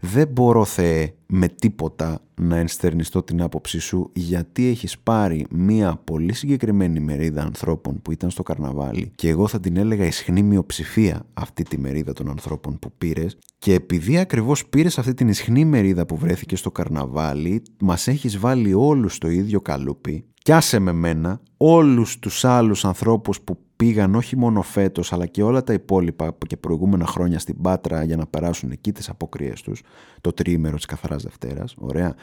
[0.00, 6.32] Δεν μπορώ, Θεέ, με τίποτα να ενστερνιστώ την άποψή σου, γιατί έχεις πάρει μία πολύ
[6.32, 11.62] συγκεκριμένη μερίδα ανθρώπων που ήταν στο καρναβάλι και εγώ θα την έλεγα ισχνή μειοψηφία αυτή
[11.62, 13.36] τη μερίδα των ανθρώπων που πήρες.
[13.58, 18.74] Και επειδή ακριβώς πήρες αυτή την ισχνή μερίδα που βρέθηκε στο καρναβάλι, μας έχεις βάλει
[18.74, 20.24] όλους στο ίδιο καλούπι.
[20.42, 25.42] Κι άσε με μένα όλους τους άλλους ανθρώπους που πήγαν όχι μόνο φέτος, αλλά και
[25.42, 29.82] όλα τα υπόλοιπα και προηγούμενα χρόνια στην Πάτρα για να περάσουν εκεί τις αποκρίε τους,
[30.20, 31.74] το τρίμερο της Καθαράς Δευτέρας.
[31.78, 32.14] Ωραία.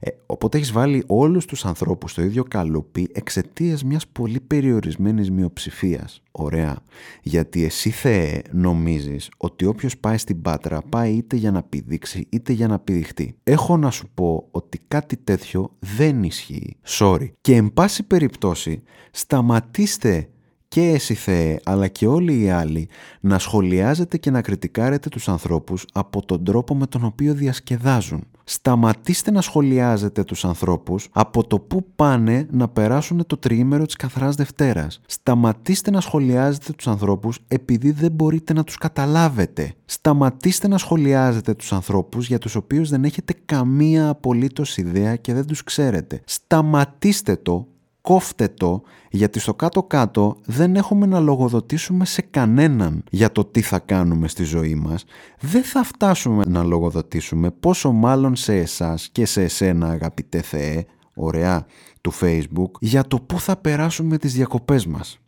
[0.00, 6.22] Ε, οπότε έχεις βάλει όλους τους ανθρώπους στο ίδιο καλούπι εξαιτίας μιας πολύ περιορισμένης μειοψηφίας.
[6.32, 6.78] Ωραία.
[7.22, 12.52] Γιατί εσύ, Θεέ, νομίζεις ότι όποιος πάει στην Πάτρα πάει είτε για να πηδήξει είτε
[12.52, 13.36] για να πηδηχτεί.
[13.42, 16.76] Έχω να σου πω ότι κάτι τέτοιο δεν ισχύει.
[16.86, 17.30] Sorry.
[17.40, 20.28] Και εν πάση περιπτώσει, σταματήστε
[20.68, 22.88] και εσύ Θεέ αλλά και όλοι οι άλλοι
[23.20, 28.26] να σχολιάζετε και να κριτικάρετε τους ανθρώπους από τον τρόπο με τον οποίο διασκεδάζουν.
[28.48, 34.34] Σταματήστε να σχολιάζετε τους ανθρώπους από το που πάνε να περάσουν το τριήμερο της καθαράς
[34.34, 35.00] Δευτέρας.
[35.06, 39.72] Σταματήστε να σχολιάζετε τους ανθρώπους επειδή δεν μπορείτε να τους καταλάβετε.
[39.84, 45.46] Σταματήστε να σχολιάζετε τους ανθρώπους για τους οποίους δεν έχετε καμία απολύτως ιδέα και δεν
[45.46, 46.20] τους ξέρετε.
[46.24, 47.66] Σταματήστε το
[48.06, 53.78] κόφτε το γιατί στο κάτω-κάτω δεν έχουμε να λογοδοτήσουμε σε κανέναν για το τι θα
[53.78, 55.04] κάνουμε στη ζωή μας.
[55.40, 61.66] Δεν θα φτάσουμε να λογοδοτήσουμε πόσο μάλλον σε εσάς και σε εσένα αγαπητέ Θεέ, ωραία,
[62.00, 65.18] του Facebook, για το πού θα περάσουμε τις διακοπές μας.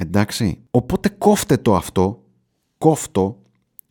[0.00, 2.22] Εντάξει, οπότε κόφτε το αυτό,
[2.78, 3.42] κόφτο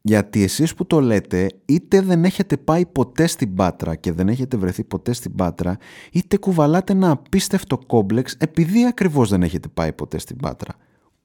[0.05, 4.57] γιατί εσείς που το λέτε είτε δεν έχετε πάει ποτέ στην Πάτρα και δεν έχετε
[4.57, 5.77] βρεθεί ποτέ στην Πάτρα
[6.11, 10.73] είτε κουβαλάτε ένα απίστευτο κόμπλεξ επειδή ακριβώς δεν έχετε πάει ποτέ στην Πάτρα.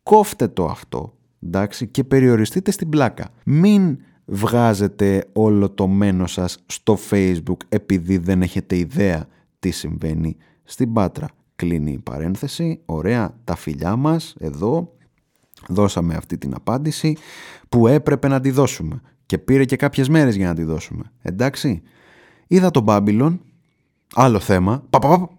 [0.02, 1.12] Κόφτε το αυτό
[1.42, 3.28] εντάξει, και περιοριστείτε στην πλάκα.
[3.44, 9.26] Μην βγάζετε όλο το μένο σας στο facebook επειδή δεν έχετε ιδέα
[9.58, 11.28] τι συμβαίνει στην Πάτρα.
[11.56, 14.92] Κλείνει η παρένθεση, ωραία, τα φιλιά μας εδώ
[15.66, 17.16] δώσαμε αυτή την απάντηση
[17.68, 21.12] που έπρεπε να τη δώσουμε και πήρε και κάποιες μέρες για να τη δώσουμε.
[21.22, 21.82] Εντάξει,
[22.46, 23.38] είδα τον Babylon,
[24.14, 25.30] άλλο θέμα, παπαπαπ,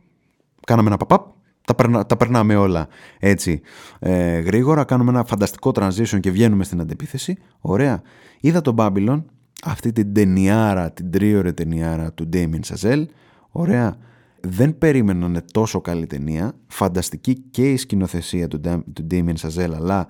[0.65, 1.25] κάναμε ένα παπαπ,
[1.65, 2.87] τα, περνα, τα περνάμε όλα
[3.19, 3.61] έτσι
[3.99, 8.01] ε, γρήγορα, κάνουμε ένα φανταστικό transition και βγαίνουμε στην αντεπίθεση, ωραία.
[8.39, 9.23] Είδα τον Babylon,
[9.63, 13.05] αυτή την ταινιάρα, την τρίωρη ταινιάρα του Damien Chazelle,
[13.49, 13.97] ωραία,
[14.41, 16.53] δεν περίμεναν τόσο καλή ταινία.
[16.67, 18.59] Φανταστική και η σκηνοθεσία του,
[18.93, 20.07] του Damien Chazelle αλλά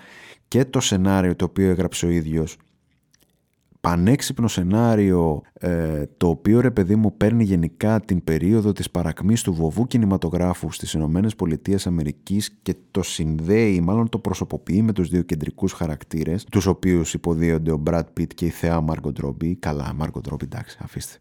[0.48, 2.58] και το σενάριο το οποίο έγραψε ο ίδιος.
[3.82, 9.54] Πανέξυπνο σενάριο ε, το οποίο ρε παιδί μου παίρνει γενικά την περίοδο της παρακμής του
[9.54, 15.22] βοβού κινηματογράφου στις Ηνωμένες Πολιτείες Αμερικής και το συνδέει, μάλλον το προσωποποιεί με τους δύο
[15.22, 19.54] κεντρικούς χαρακτήρες τους οποίους υποδίονται ο Brad Pitt και η θεά Margot Robbie.
[19.60, 21.18] Καλά Margot Robbie εντάξει αφήστε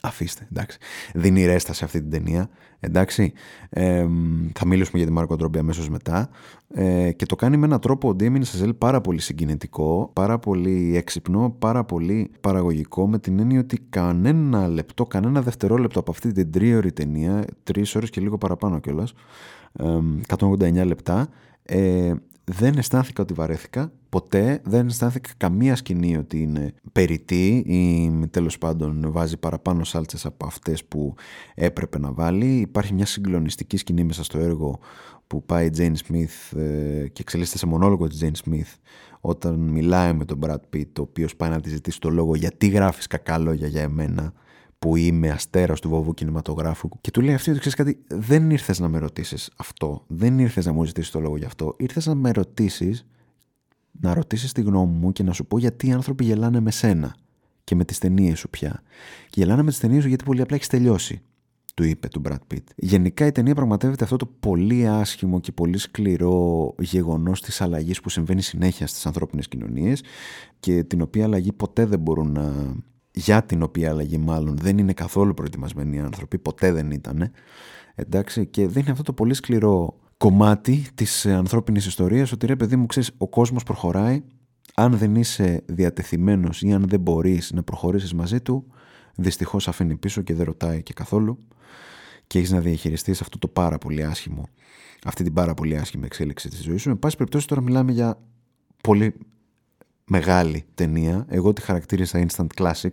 [0.00, 0.78] Αφήστε, εντάξει.
[1.14, 2.48] Δίνει ρέστα σε αυτή την ταινία.
[2.80, 3.32] Εντάξει.
[3.68, 4.06] Ε,
[4.54, 6.28] θα μιλήσουμε για τη Μάρκο Τρόμπι αμέσως μετά.
[6.68, 10.96] Ε, και το κάνει με έναν τρόπο ο Ντέμιν Σαζέλ πάρα πολύ συγκινητικό, πάρα πολύ
[10.96, 16.50] έξυπνο, πάρα πολύ παραγωγικό, με την έννοια ότι κανένα λεπτό, κανένα δευτερόλεπτο από αυτή την
[16.50, 19.12] τρίωρη ταινία, τρεις ώρες και λίγο παραπάνω κιόλας,
[19.72, 21.28] ε, 189 λεπτά,
[21.62, 22.12] ε,
[22.44, 29.12] δεν αισθάνθηκα ότι βαρέθηκα ποτέ, δεν αισθάνθηκα καμία σκηνή ότι είναι περιττή ή τέλος πάντων
[29.12, 31.14] βάζει παραπάνω σάλτσες από αυτές που
[31.54, 32.46] έπρεπε να βάλει.
[32.46, 34.78] Υπάρχει μια συγκλονιστική σκηνή μέσα στο έργο
[35.26, 38.74] που πάει η Jane Smith ε, και εξελίσσεται σε μονόλογο της Jane Smith
[39.20, 42.68] όταν μιλάει με τον Brad Pitt ο οποίος πάει να τη ζητήσει το λόγο γιατί
[42.68, 44.32] γράφεις κακά λόγια για εμένα
[44.78, 48.78] που είμαι αστέρας του βοβού κινηματογράφου και του λέει αυτή ότι ξέρεις κάτι δεν ήρθες
[48.78, 52.14] να με ρωτήσεις αυτό δεν ήρθες να μου ζητήσεις το λόγο γι' αυτό ήρθες να
[52.14, 53.06] με ρωτήσεις
[54.00, 57.16] να ρωτήσεις τη γνώμη μου και να σου πω γιατί οι άνθρωποι γελάνε με σένα
[57.64, 58.82] και με τις ταινίες σου πια
[59.30, 61.22] και γελάνε με τις ταινίες σου γιατί πολύ απλά έχεις τελειώσει
[61.74, 62.64] του είπε του Brad Pitt.
[62.76, 68.08] Γενικά η ταινία πραγματεύεται αυτό το πολύ άσχημο και πολύ σκληρό γεγονός της αλλαγής που
[68.08, 70.02] συμβαίνει συνέχεια στις ανθρώπινες κοινωνίες
[70.60, 72.74] και την οποία αλλαγή ποτέ δεν μπορούν να
[73.14, 77.30] για την οποία αλλαγή μάλλον δεν είναι καθόλου προετοιμασμένοι οι άνθρωποι, ποτέ δεν ήταν.
[77.94, 82.76] Εντάξει, και δεν είναι αυτό το πολύ σκληρό κομμάτι της ανθρώπινης ιστορίας ότι ρε παιδί
[82.76, 84.22] μου ξέρεις ο κόσμος προχωράει
[84.74, 88.66] αν δεν είσαι διατεθειμένος ή αν δεν μπορείς να προχωρήσεις μαζί του
[89.14, 91.38] δυστυχώς αφήνει πίσω και δεν ρωτάει και καθόλου
[92.26, 94.48] και έχεις να διαχειριστείς αυτό το πάρα πολύ άσχημο
[95.04, 96.88] αυτή την πάρα πολύ άσχημη εξέλιξη της ζωής σου.
[96.88, 98.18] Με πάση περιπτώσει τώρα μιλάμε για
[98.82, 99.14] πολύ
[100.06, 101.26] μεγάλη ταινία.
[101.28, 102.92] Εγώ τη χαρακτήρισα instant classic.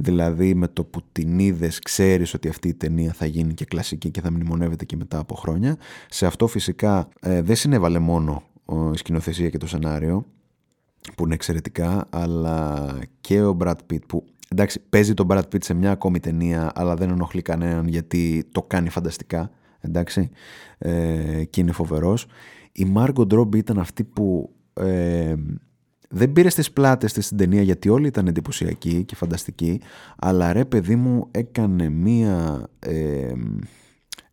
[0.00, 4.10] Δηλαδή με το που την είδες, ξέρεις ότι αυτή η ταινία θα γίνει και κλασική
[4.10, 5.76] και θα μνημονεύεται και μετά από χρόνια.
[6.08, 8.42] Σε αυτό φυσικά ε, δεν συνέβαλε μόνο
[8.92, 10.24] η σκηνοθεσία και το σενάριο
[11.14, 15.74] που είναι εξαιρετικά, αλλά και ο Brad Pitt που εντάξει παίζει τον Brad Pitt σε
[15.74, 20.30] μια ακόμη ταινία αλλά δεν ενοχλεί κανέναν γιατί το κάνει φανταστικά εντάξει
[20.78, 22.26] ε, και είναι φοβερός.
[22.72, 25.34] Η Margot Robbie ήταν αυτή που ε,
[26.08, 29.80] δεν πήρε στις πλάτες της στην ταινία γιατί όλοι ήταν εντυπωσιακοί και φανταστικοί
[30.18, 33.32] αλλά ρε παιδί μου έκανε μία ε,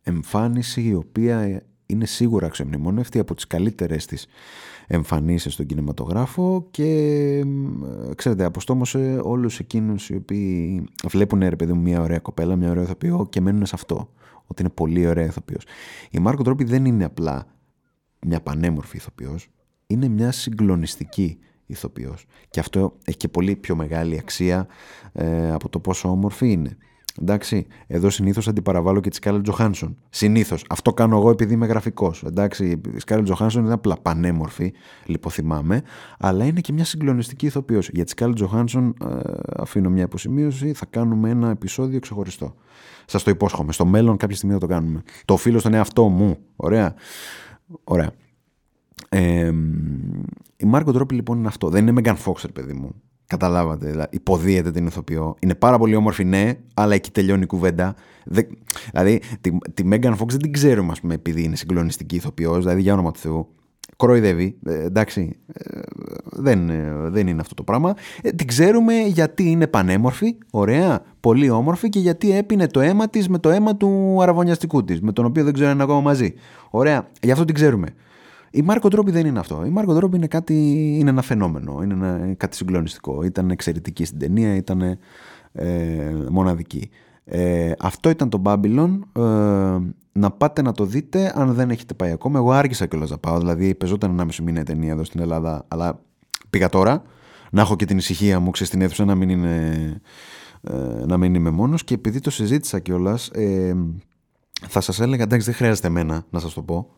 [0.02, 4.26] εμφάνιση η οποία είναι σίγουρα αξιομνημόνευτη από τις καλύτερες της
[4.86, 6.84] εμφανίσεις στον κινηματογράφο και
[8.08, 12.70] ε, ξέρετε αποστόμωσε όλους εκείνους οι οποίοι βλέπουν ρε παιδί μου μια ωραία κοπέλα, μια
[12.70, 14.10] ωραία ηθοποιό και μένουν σε αυτό
[14.46, 15.64] ότι είναι πολύ ωραία ηθοποιός.
[16.10, 17.46] Η Μάρκο Τρόπι δεν είναι απλά
[18.26, 19.48] μια πανέμορφη ηθοποιός,
[19.86, 24.66] είναι μια συγκλονιστική ηθοποιός και αυτό έχει και πολύ πιο μεγάλη αξία
[25.12, 26.76] ε, από το πόσο όμορφη είναι.
[27.20, 29.96] Εντάξει, εδώ συνήθως αντιπαραβάλλω και τη Σκάλετ Τζοχάνσον.
[30.08, 30.64] Συνήθως.
[30.68, 32.22] Αυτό κάνω εγώ επειδή είμαι γραφικός.
[32.22, 34.72] Εντάξει, η Σκάλετ Τζοχάνσον είναι απλά πανέμορφη,
[35.04, 35.82] λιποθυμάμαι,
[36.18, 37.88] αλλά είναι και μια συγκλονιστική ηθοποιός.
[37.88, 42.54] Για τη Σκάλετ Τζοχάνσον, ε, αφήνω μια υποσημείωση, θα κάνουμε ένα επεισόδιο ξεχωριστό.
[43.06, 43.72] Σας το υπόσχομαι.
[43.72, 45.02] Στο μέλλον, κάποια στιγμή θα το κάνουμε.
[45.24, 46.38] Το οφείλω στον εαυτό μου.
[46.56, 46.94] Ωραία.
[47.84, 48.10] Ωραία.
[49.16, 49.52] Ε,
[50.56, 51.68] η Μάρκο Τρόπι λοιπόν είναι αυτό.
[51.68, 52.94] Δεν είναι Megan Fox, παιδί μου.
[53.26, 55.36] Καταλάβατε, δηλαδή, υποδίεται την ηθοποιό.
[55.38, 57.94] Είναι πάρα πολύ όμορφη, ναι, αλλά εκεί τελειώνει η κουβέντα.
[58.24, 58.42] Δε,
[58.92, 62.80] δηλαδή, τη, τη Megan Fox δεν την ξέρουμε, ας πούμε, επειδή είναι συγκλονιστική ηθοποιός, δηλαδή
[62.80, 63.48] για όνομα του Θεού.
[63.96, 65.80] Κοροϊδεύει, ε, εντάξει, ε,
[66.24, 67.94] δεν, ε, δεν είναι αυτό το πράγμα.
[68.22, 73.28] Ε, την ξέρουμε γιατί είναι πανέμορφη, ωραία, πολύ όμορφη και γιατί έπινε το αίμα της
[73.28, 76.34] με το αίμα του αραβωνιαστικού της, με τον οποίο δεν ξέρω αν είναι ακόμα μαζί.
[76.70, 77.88] Ωραία, γι' αυτό την ξέρουμε.
[78.56, 79.64] Η Μάρκο Τρόπι δεν είναι αυτό.
[79.66, 80.54] Η Μάρκο Τρόπι είναι, κάτι,
[80.98, 83.22] είναι ένα φαινόμενο, είναι ένα, κάτι συγκλονιστικό.
[83.22, 84.98] Ήταν εξαιρετική στην ταινία, ήταν
[85.52, 86.90] ε, μοναδική.
[87.24, 88.98] Ε, αυτό ήταν το Babylon.
[89.12, 89.78] Ε,
[90.12, 92.38] να πάτε να το δείτε αν δεν έχετε πάει ακόμα.
[92.38, 95.64] Εγώ άργησα κιόλας να πάω, δηλαδή παίζονταν ένα μισό μήνα η ταινία εδώ στην Ελλάδα,
[95.68, 96.00] αλλά
[96.50, 97.02] πήγα τώρα
[97.50, 100.00] να έχω και την ησυχία μου, ξέρεις, στην αίθουσα να μην, είναι,
[100.62, 100.74] ε,
[101.06, 103.28] να μην είμαι μόνος και επειδή το συζήτησα κιόλας.
[103.28, 103.76] Ε,
[104.68, 106.90] θα σας έλεγα, εντάξει δεν χρειάζεται εμένα να σας το πω,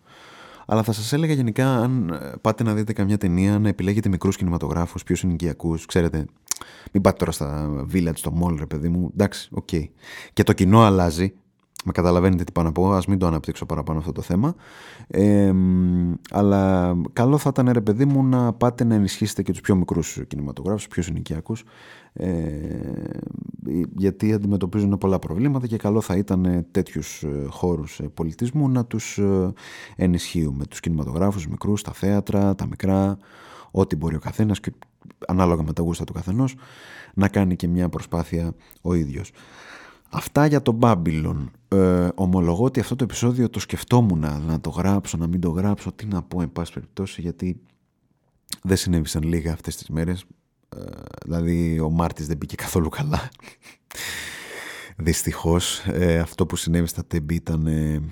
[0.70, 4.36] αλλά θα σας έλεγα γενικά, αν ε, πάτε να δείτε καμιά ταινία, να επιλέγετε μικρούς
[4.36, 5.78] κινηματογράφους, πιο συνοικιακούς.
[5.86, 6.26] Ξέρετε,
[6.92, 9.10] μην πάτε τώρα στα Village, στο mall, ρε παιδί μου.
[9.12, 9.68] Εντάξει, ok.
[9.72, 9.84] Okay.
[10.32, 11.32] Και το κοινό αλλάζει.
[11.84, 14.54] Με καταλαβαίνετε τι πάω να πω, ας μην το αναπτύξω παραπάνω αυτό το θέμα.
[15.06, 15.52] Ε,
[16.30, 20.18] αλλά καλό θα ήταν ρε παιδί μου να πάτε να ενισχύσετε και τους πιο μικρούς
[20.28, 21.64] κινηματογράφους, πιο συνοικιακούς, ε,
[23.96, 29.18] γιατί αντιμετωπίζουν πολλά προβλήματα και καλό θα ήταν τέτοιους ε, χώρους ε, πολιτισμού να τους
[29.18, 29.52] ε,
[29.96, 30.64] ενισχύουμε.
[30.64, 33.18] Τους κινηματογράφους μικρούς, τα θέατρα, τα μικρά,
[33.70, 34.72] ό,τι μπορεί ο καθένας και
[35.26, 36.54] ανάλογα με τα γούστα του καθενός
[37.14, 39.32] να κάνει και μια προσπάθεια ο ίδιος.
[40.10, 41.44] Αυτά για το Babylon.
[41.68, 45.92] Ε, ομολογώ ότι αυτό το επεισόδιο το σκεφτόμουν να το γράψω, να μην το γράψω,
[45.92, 47.60] τι να πω εν πάση περιπτώσει γιατί
[48.62, 50.24] δεν συνέβησαν λίγα αυτές τις μέρες.
[50.76, 50.80] Ε,
[51.24, 53.28] δηλαδή ο Μάρτης δεν μπήκε καθόλου καλά.
[54.96, 58.02] Δυστυχώς ε, αυτό που συνέβη στα τέμπη ήταν ε,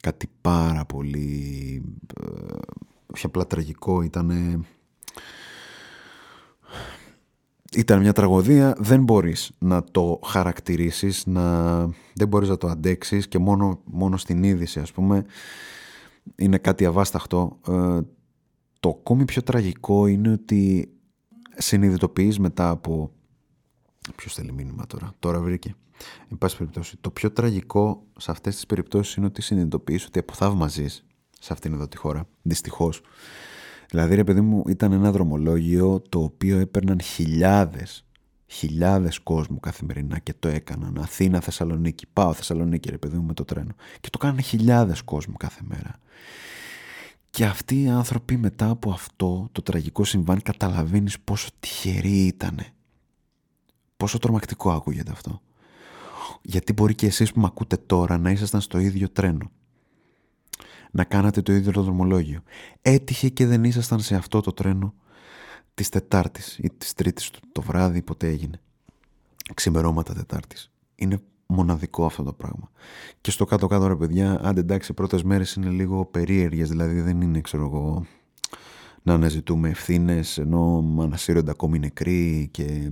[0.00, 1.82] κάτι πάρα πολύ
[2.20, 2.56] ε,
[3.06, 4.30] όχι απλά τραγικό, ήταν
[7.76, 11.76] ήταν μια τραγωδία, δεν μπορείς να το χαρακτηρίσεις, να...
[12.14, 15.24] δεν μπορείς να το αντέξεις και μόνο, μόνο στην είδηση ας πούμε
[16.34, 17.58] είναι κάτι αβάσταχτο.
[17.68, 18.00] Ε,
[18.80, 20.92] το ακόμη πιο τραγικό είναι ότι
[21.56, 23.12] συνειδητοποιείς μετά από...
[24.16, 25.74] Ποιος θέλει μήνυμα τώρα, τώρα βρήκε.
[26.30, 31.04] Εν πάση περιπτώσει, το πιο τραγικό σε αυτές τις περιπτώσεις είναι ότι συνειδητοποιείς ότι αποθαύμαζεις
[31.40, 33.00] σε αυτήν εδώ τη χώρα, δυστυχώς.
[33.90, 38.04] Δηλαδή, ρε παιδί μου, ήταν ένα δρομολόγιο το οποίο έπαιρναν χιλιάδες,
[38.46, 40.98] χιλιάδες κόσμου καθημερινά και το έκαναν.
[40.98, 42.06] Αθήνα, Θεσσαλονίκη.
[42.12, 43.74] Πάω Θεσσαλονίκη, ρε παιδί μου, με το τρένο.
[44.00, 45.98] Και το κάνανε χιλιάδες κόσμου κάθε μέρα.
[47.32, 52.66] Και αυτοί οι άνθρωποι μετά από αυτό το τραγικό συμβάν καταλαβαίνεις πόσο τυχεροί ήτανε.
[53.96, 55.40] Πόσο τρομακτικό ακούγεται αυτό.
[56.42, 59.50] Γιατί μπορεί και εσείς που με ακούτε τώρα να ήσασταν στο ίδιο τρένο
[60.90, 62.42] να κάνατε το ίδιο δρομολόγιο.
[62.82, 64.94] Έτυχε και δεν ήσασταν σε αυτό το τρένο
[65.74, 68.60] της Τετάρτης ή της Τρίτης το βράδυ ποτέ έγινε.
[69.54, 70.70] Ξημερώματα Τετάρτης.
[70.94, 71.18] Είναι
[71.52, 72.70] μοναδικό αυτό το πράγμα.
[73.20, 77.20] Και στο κάτω-κάτω ρε παιδιά, αν εντάξει οι πρώτες μέρες είναι λίγο περίεργες, δηλαδή δεν
[77.20, 78.06] είναι ξέρω εγώ
[79.02, 82.90] να αναζητούμε ευθύνες ενώ ανασύρονται ακόμη νεκροί και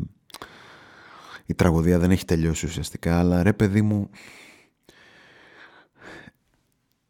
[1.46, 4.10] η τραγωδία δεν έχει τελειώσει ουσιαστικά, αλλά ρε παιδί μου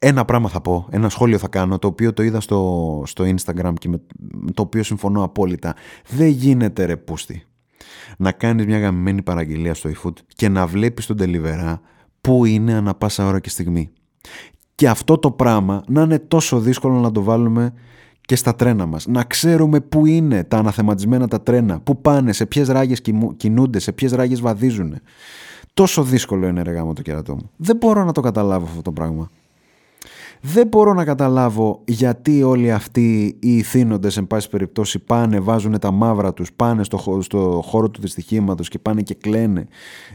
[0.03, 3.73] ένα πράγμα θα πω, ένα σχόλιο θα κάνω, το οποίο το είδα στο, στο Instagram
[3.79, 4.01] και με,
[4.55, 5.75] το οποίο συμφωνώ απόλυτα.
[6.09, 7.45] Δεν γίνεται ρε πούστη
[8.17, 11.75] να κάνεις μια γαμμένη παραγγελία στο eFood και να βλέπεις τον delivery
[12.21, 13.91] που είναι ανα πάσα ώρα και στιγμή.
[14.75, 17.73] Και αυτό το πράγμα να είναι τόσο δύσκολο να το βάλουμε
[18.21, 19.07] και στα τρένα μας.
[19.07, 23.01] Να ξέρουμε πού είναι τα αναθεματισμένα τα τρένα, πού πάνε, σε ποιες ράγες
[23.37, 24.95] κινούνται, σε ποιες ράγες βαδίζουν.
[25.75, 27.51] Τόσο δύσκολο είναι ρε γάμο το κερατό μου.
[27.57, 29.31] Δεν μπορώ να το καταλάβω αυτό το πράγμα.
[30.43, 35.91] Δεν μπορώ να καταλάβω γιατί όλοι αυτοί οι ηθήνοντες εν πάση περιπτώσει πάνε, βάζουν τα
[35.91, 39.67] μαύρα τους, πάνε στο, χώρο, στο χώρο του δυστυχήματος και πάνε και κλαίνε.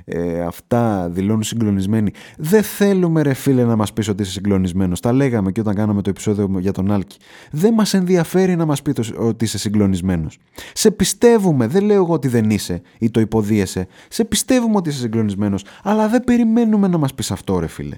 [0.05, 2.11] Ε, αυτά δηλώνουν συγκλονισμένοι.
[2.37, 4.99] Δεν θέλουμε ρε φίλε να μας πεις ότι είσαι συγκλονισμένος.
[4.99, 7.17] Τα λέγαμε και όταν κάναμε το επεισόδιο για τον Άλκη.
[7.51, 10.37] Δεν μας ενδιαφέρει να μας πεις ότι είσαι συγκλονισμένος.
[10.73, 13.87] Σε πιστεύουμε, δεν λέω εγώ ότι δεν είσαι ή το υποδίεσαι.
[14.09, 17.97] Σε πιστεύουμε ότι είσαι συγκλονισμένος, αλλά δεν περιμένουμε να μας πεις αυτό ρε φίλε.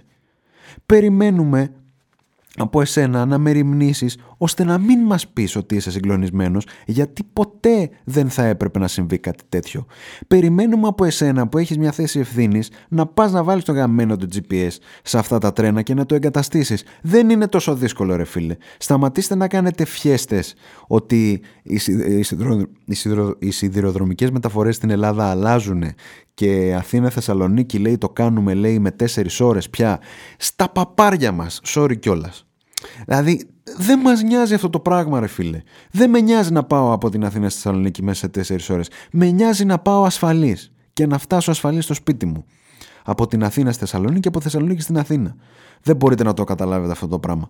[0.85, 1.71] Περιμένουμε
[2.57, 8.29] από εσένα να μεριμνήσεις ώστε να μην μας πεις ότι είσαι συγκλονισμένος γιατί ποτέ δεν
[8.29, 9.85] θα έπρεπε να συμβεί κάτι τέτοιο.
[10.27, 14.27] Περιμένουμε από εσένα που έχεις μια θέση ευθύνης να πας να βάλεις το γαμμένο του
[14.33, 14.69] GPS
[15.03, 16.83] σε αυτά τα τρένα και να το εγκαταστήσεις.
[17.01, 18.55] Δεν είναι τόσο δύσκολο ρε φίλε.
[18.77, 20.55] Σταματήστε να κάνετε φιέστες
[20.87, 21.77] ότι οι,
[22.23, 23.35] σιδηρο...
[23.39, 25.83] οι σιδηροδρομικές μεταφορές στην Ελλάδα αλλάζουν
[26.33, 29.99] και Αθήνα Θεσσαλονίκη λέει το κάνουμε λέει με τέσσερις ώρες πια
[30.37, 32.46] στα παπάρια μας, sorry κιόλας.
[33.05, 33.47] Δηλαδή
[33.77, 35.61] δεν μας νοιάζει αυτό το πράγμα ρε φίλε.
[35.91, 38.89] Δεν με νοιάζει να πάω από την Αθήνα στη Θεσσαλονίκη μέσα σε τέσσερις ώρες.
[39.11, 42.45] Με νοιάζει να πάω ασφαλής και να φτάσω ασφαλής στο σπίτι μου.
[43.03, 45.35] Από την Αθήνα στη Θεσσαλονίκη και από Θεσσαλονίκη στην Αθήνα.
[45.81, 47.49] Δεν μπορείτε να το καταλάβετε αυτό το πράγμα.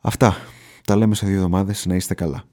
[0.00, 0.36] Αυτά.
[0.84, 1.86] Τα λέμε σε δύο εβδομάδες.
[1.86, 2.44] Να είστε καλά.